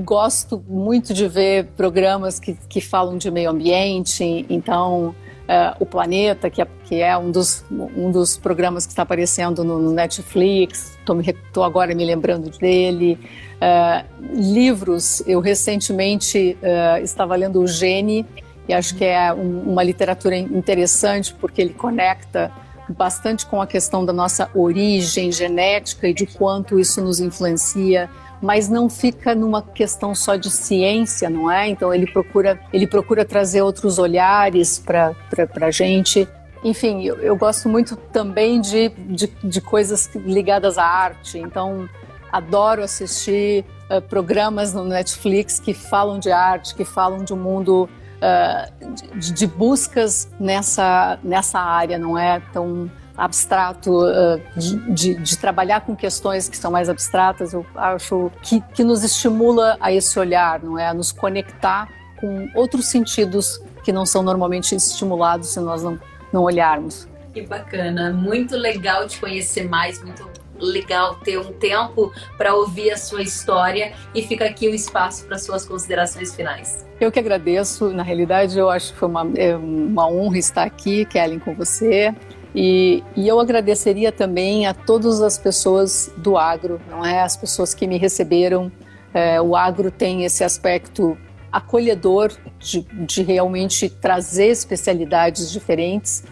gosto 0.04 0.64
muito 0.68 1.14
de 1.14 1.28
ver 1.28 1.66
programas 1.78 2.40
que, 2.40 2.54
que 2.70 2.82
falam 2.82 3.18
de 3.18 3.32
meio 3.32 3.50
ambiente, 3.50 4.46
então 4.50 5.16
uh, 5.46 5.76
O 5.80 5.86
Planeta, 5.86 6.50
que 6.50 6.62
é, 6.62 6.68
que 6.84 7.02
é, 7.02 7.18
um, 7.18 7.32
dos, 7.32 7.66
um 7.72 8.12
dos 8.12 8.38
programas 8.38 8.86
que 8.86 8.92
está 8.92 9.02
aparecendo 9.04 9.64
no, 9.64 9.80
no 9.80 9.92
Netflix, 9.92 10.98
estou 11.00 11.64
agora 11.64 11.96
me 11.96 12.06
lembrando 12.06 12.50
dele. 12.58 13.18
Uh, 13.56 14.06
livros, 14.34 15.24
eu 15.26 15.40
recentemente 15.40 16.58
estava 17.02 17.36
lendo 17.36 17.62
o 17.62 17.68
Gene, 17.68 18.26
e 18.68 18.74
acho 18.74 18.96
que 18.96 19.06
é 19.06 19.32
um, 19.34 19.72
uma 19.72 19.84
literatura 19.84 20.36
interessante 20.36 21.34
porque 21.34 21.62
ele 21.62 21.74
conecta 21.74 22.52
bastante 22.90 23.46
com 23.46 23.62
a 23.62 23.68
questão 23.68 24.06
da 24.06 24.14
nossa 24.14 24.50
origem 24.54 25.32
genética 25.32 26.08
e 26.08 26.14
de 26.14 26.26
quanto 26.26 26.80
isso 26.80 27.02
nos 27.02 27.20
influencia 27.20 28.10
mas 28.42 28.70
não 28.70 28.90
fica 28.90 29.34
numa 29.34 29.62
questão 29.62 30.14
só 30.14 30.36
de 30.36 30.50
ciência, 30.50 31.30
não 31.30 31.50
é? 31.50 31.68
Então 31.68 31.94
ele 31.94 32.06
procura, 32.06 32.60
ele 32.72 32.86
procura 32.86 33.26
trazer 33.26 33.62
outros 33.62 33.98
olhares 33.98 34.78
para 34.78 35.16
a 35.62 35.72
gente. 35.72 36.28
Enfim, 36.64 37.04
eu, 37.04 37.16
eu, 37.18 37.36
gosto 37.36 37.70
muito 37.70 37.96
também 37.96 38.60
de, 38.62 38.90
de, 38.90 39.28
de, 39.44 39.62
coisas 39.62 40.10
ligadas 40.16 40.78
à 40.78 40.86
arte. 40.86 41.38
Então, 41.38 41.88
adoro 42.32 42.84
assistir 42.84 43.64
uh, 43.90 44.02
programas 44.02 44.74
no 44.74 44.84
Netflix 44.84 45.60
que 45.60 45.74
falam 45.74 46.18
de 46.18 46.32
arte, 46.32 46.76
que 46.76 46.84
falam 46.84 47.24
de 47.24 47.34
um 47.34 47.38
mundo 47.38 47.88
uh, 48.26 49.18
de, 49.20 49.34
de, 49.34 49.48
buscas 49.48 50.30
nessa, 50.40 51.20
nessa 51.24 51.60
área, 51.60 51.98
não 51.98 52.18
é? 52.18 52.42
Então, 52.50 52.90
abstrato, 53.18 53.92
uh, 53.92 54.42
de, 54.58 54.94
de, 54.94 55.16
de, 55.16 55.38
trabalhar 55.38 55.82
com 55.82 55.96
questões 55.96 56.50
que 56.50 56.58
são 56.58 56.72
mais 56.72 56.90
abstratas, 56.90 57.54
eu 57.54 57.66
acho 57.76 58.32
que, 58.42 58.62
que 58.74 58.84
nos 58.84 59.04
estimula 59.04 59.78
a 59.80 59.92
esse 59.92 60.18
olhar, 60.20 60.62
não 60.62 60.78
é? 60.78 60.88
A 60.88 60.94
nos 60.94 61.12
conectar 61.12 61.90
com 62.20 62.50
outros 62.56 62.88
sentidos 62.88 63.62
que 63.84 63.92
não 63.92 64.06
são 64.06 64.24
normalmente 64.24 64.76
estimulados 64.76 65.50
se 65.50 65.60
nós 65.60 65.84
não, 65.84 66.00
não 66.34 66.44
olharmos. 66.44 67.08
Que 67.34 67.42
bacana, 67.42 68.12
muito 68.12 68.56
legal 68.56 69.08
te 69.08 69.20
conhecer 69.20 69.68
mais, 69.68 70.02
muito 70.02 70.28
legal 70.66 71.16
ter 71.16 71.38
um 71.40 71.54
tempo 71.54 72.12
para 72.38 72.54
ouvir 72.54 72.92
a 72.92 72.98
sua 72.98 73.22
história 73.22 73.94
e 74.14 74.22
fica 74.22 74.46
aqui 74.46 74.68
o 74.68 74.74
espaço 74.74 75.26
para 75.26 75.38
suas 75.38 75.66
considerações 75.66 76.36
finais. 76.36 76.86
Eu 77.00 77.12
que 77.12 77.20
agradeço, 77.20 77.90
na 77.90 78.04
realidade 78.04 78.58
eu 78.58 78.70
acho 78.70 78.94
que 78.94 79.00
foi 79.00 79.10
uma, 79.10 79.28
é 79.36 79.56
uma 79.56 80.08
honra 80.08 80.38
estar 80.38 80.64
aqui, 80.64 81.06
Kellen, 81.06 81.40
com 81.40 81.54
você. 81.54 82.14
E, 82.56 83.04
e, 83.18 83.28
eu 83.28 83.38
agradeceria 83.38 84.14
também 84.14 84.66
a 84.66 84.74
todas 84.74 85.22
as 85.22 85.38
pessoas 85.38 86.10
do 86.16 86.38
agro, 86.38 86.80
não 86.90 87.06
é? 87.06 87.22
As 87.22 87.36
pessoas 87.36 87.74
que 87.74 87.86
me 87.86 87.98
receberam. 87.98 88.72
É, 89.14 89.42
o 89.42 89.56
agro 89.56 89.92
tem 89.92 90.24
esse 90.24 90.44
aspecto 90.44 91.18
acolhedor 91.52 92.34
de, 92.60 92.82
de 92.82 93.24
realmente 93.24 93.90
trazer 93.90 94.48
especialidades 94.48 95.52
diferentes. 95.52 96.24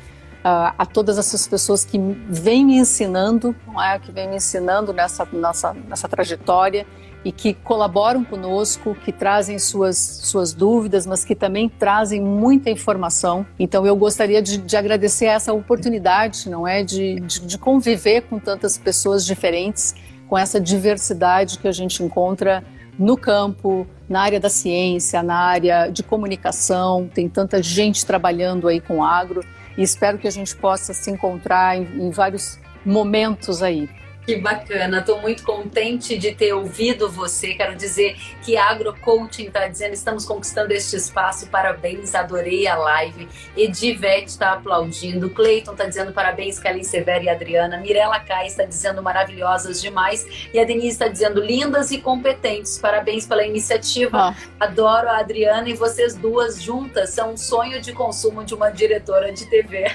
Uh, 0.44 0.76
a 0.78 0.86
todas 0.86 1.18
essas 1.18 1.48
pessoas 1.48 1.86
que 1.86 1.98
vêm 2.28 2.66
me 2.66 2.76
ensinando, 2.76 3.56
não 3.66 3.82
é? 3.82 3.98
Que 3.98 4.12
vêm 4.12 4.28
me 4.28 4.36
ensinando 4.36 4.92
nessa, 4.92 5.26
nessa, 5.32 5.74
nessa 5.74 6.10
trajetória 6.10 6.86
e 7.24 7.32
que 7.32 7.54
colaboram 7.54 8.24
conosco, 8.24 8.96
que 8.96 9.12
trazem 9.12 9.58
suas, 9.58 9.98
suas 9.98 10.54
dúvidas, 10.54 11.06
mas 11.06 11.24
que 11.24 11.36
também 11.36 11.70
trazem 11.70 12.22
muita 12.22 12.70
informação. 12.70 13.46
Então 13.58 13.86
eu 13.86 13.96
gostaria 13.96 14.42
de, 14.42 14.58
de 14.58 14.76
agradecer 14.76 15.26
essa 15.26 15.54
oportunidade, 15.54 16.50
não 16.50 16.68
é, 16.68 16.84
de, 16.84 17.22
de, 17.22 17.40
de 17.40 17.58
conviver 17.58 18.22
com 18.24 18.40
tantas 18.40 18.78
pessoas 18.78 19.26
diferentes, 19.26 19.96
com 20.28 20.38
essa 20.38 20.60
diversidade 20.60 21.60
que 21.60 21.68
a 21.68 21.72
gente 21.72 22.04
encontra 22.04 22.64
no 22.98 23.18
campo, 23.18 23.88
na 24.08 24.22
área 24.22 24.40
da 24.40 24.50
ciência, 24.50 25.24
na 25.24 25.36
área 25.36 25.90
de 25.90 26.04
comunicação, 26.04 27.10
tem 27.12 27.28
tanta 27.28 27.64
gente 27.64 28.06
trabalhando 28.06 28.68
aí 28.68 28.80
com 28.80 29.04
agro 29.04 29.44
e 29.78 29.84
espero 29.84 30.18
que 30.18 30.28
a 30.28 30.32
gente 30.32 30.56
possa 30.56 30.94
se 30.94 31.10
encontrar 31.10 31.78
em, 31.78 32.08
em 32.08 32.10
vários 32.12 32.60
momentos 32.86 33.62
aí. 33.64 33.90
Que 34.26 34.38
bacana, 34.38 35.00
estou 35.00 35.22
muito 35.22 35.44
contente 35.44 36.18
de 36.18 36.34
ter 36.34 36.54
ouvido 36.54 37.12
você. 37.12 37.56
Quero 37.56 37.76
dizer 37.76 38.16
que 38.42 38.56
a 38.56 38.70
AgroCoaching 38.70 39.48
está 39.48 39.68
dizendo 39.68 39.94
estamos 39.94 40.26
conquistando 40.26 40.72
este 40.72 40.96
espaço, 40.96 41.48
parabéns, 41.48 42.16
adorei 42.16 42.66
a 42.66 42.76
live. 42.76 43.28
Edivete 43.56 44.28
está 44.28 44.54
aplaudindo, 44.54 45.30
Cleiton 45.30 45.74
está 45.74 45.86
dizendo 45.86 46.14
parabéns, 46.14 46.58
Kalin 46.58 46.84
Severo 46.84 47.26
e 47.26 47.30
Adriana. 47.30 47.78
Mirela 47.78 48.20
Kai 48.20 48.48
está 48.48 48.64
dizendo 48.64 49.04
maravilhosas 49.04 49.82
demais. 49.82 50.26
E 50.54 50.60
a 50.60 50.64
Denise 50.64 50.88
está 50.88 51.10
dizendo 51.10 51.42
lindas 51.42 51.92
e 51.92 51.98
competentes, 51.98 52.78
parabéns 52.78 53.28
pela 53.28 53.46
iniciativa. 53.46 54.30
Ah. 54.30 54.36
Adoro 54.58 55.10
a 55.10 55.18
Adriana 55.18 55.68
e 55.68 55.74
vocês 55.74 56.16
duas 56.16 56.62
juntas 56.62 57.10
são 57.10 57.34
um 57.34 57.38
sonho 57.38 57.82
de 57.82 57.92
consumo 57.92 58.46
de 58.46 58.56
uma 58.56 58.70
diretora 58.70 59.34
de 59.34 59.46
TV. 59.50 59.86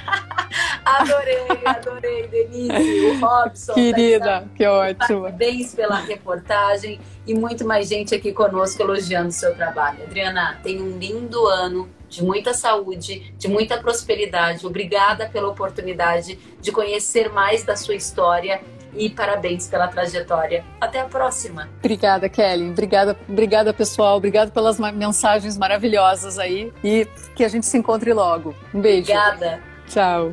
adorei, 0.84 1.46
adorei, 1.64 2.26
Denise, 2.26 3.06
o 3.06 3.20
Robson. 3.20 3.72
Tá 3.72 4.17
Querida. 4.18 4.40
Querida, 4.40 4.50
que 4.56 4.66
ótimo. 4.66 5.22
Parabéns 5.22 5.74
pela 5.74 6.00
reportagem 6.00 7.00
e 7.26 7.34
muito 7.34 7.64
mais 7.66 7.88
gente 7.88 8.14
aqui 8.14 8.32
conosco 8.32 8.82
elogiando 8.82 9.28
o 9.28 9.32
seu 9.32 9.54
trabalho. 9.54 10.02
Adriana, 10.02 10.58
tenha 10.62 10.82
um 10.82 10.98
lindo 10.98 11.46
ano 11.46 11.88
de 12.08 12.24
muita 12.24 12.54
saúde, 12.54 13.34
de 13.36 13.48
muita 13.48 13.78
prosperidade. 13.78 14.66
Obrigada 14.66 15.28
pela 15.28 15.48
oportunidade 15.48 16.38
de 16.60 16.72
conhecer 16.72 17.30
mais 17.30 17.62
da 17.62 17.76
sua 17.76 17.94
história 17.94 18.60
e 18.94 19.10
parabéns 19.10 19.66
pela 19.68 19.88
trajetória. 19.88 20.64
Até 20.80 21.00
a 21.00 21.04
próxima. 21.04 21.68
Obrigada, 21.78 22.28
Kelly. 22.28 22.70
Obrigada, 22.70 23.16
obrigada 23.28 23.74
pessoal. 23.74 24.16
Obrigada 24.16 24.50
pelas 24.50 24.78
mensagens 24.78 25.58
maravilhosas 25.58 26.38
aí 26.38 26.72
e 26.82 27.06
que 27.36 27.44
a 27.44 27.48
gente 27.48 27.66
se 27.66 27.76
encontre 27.76 28.12
logo. 28.12 28.54
Um 28.72 28.80
beijo. 28.80 29.12
Obrigada. 29.12 29.60
Tchau. 29.86 30.32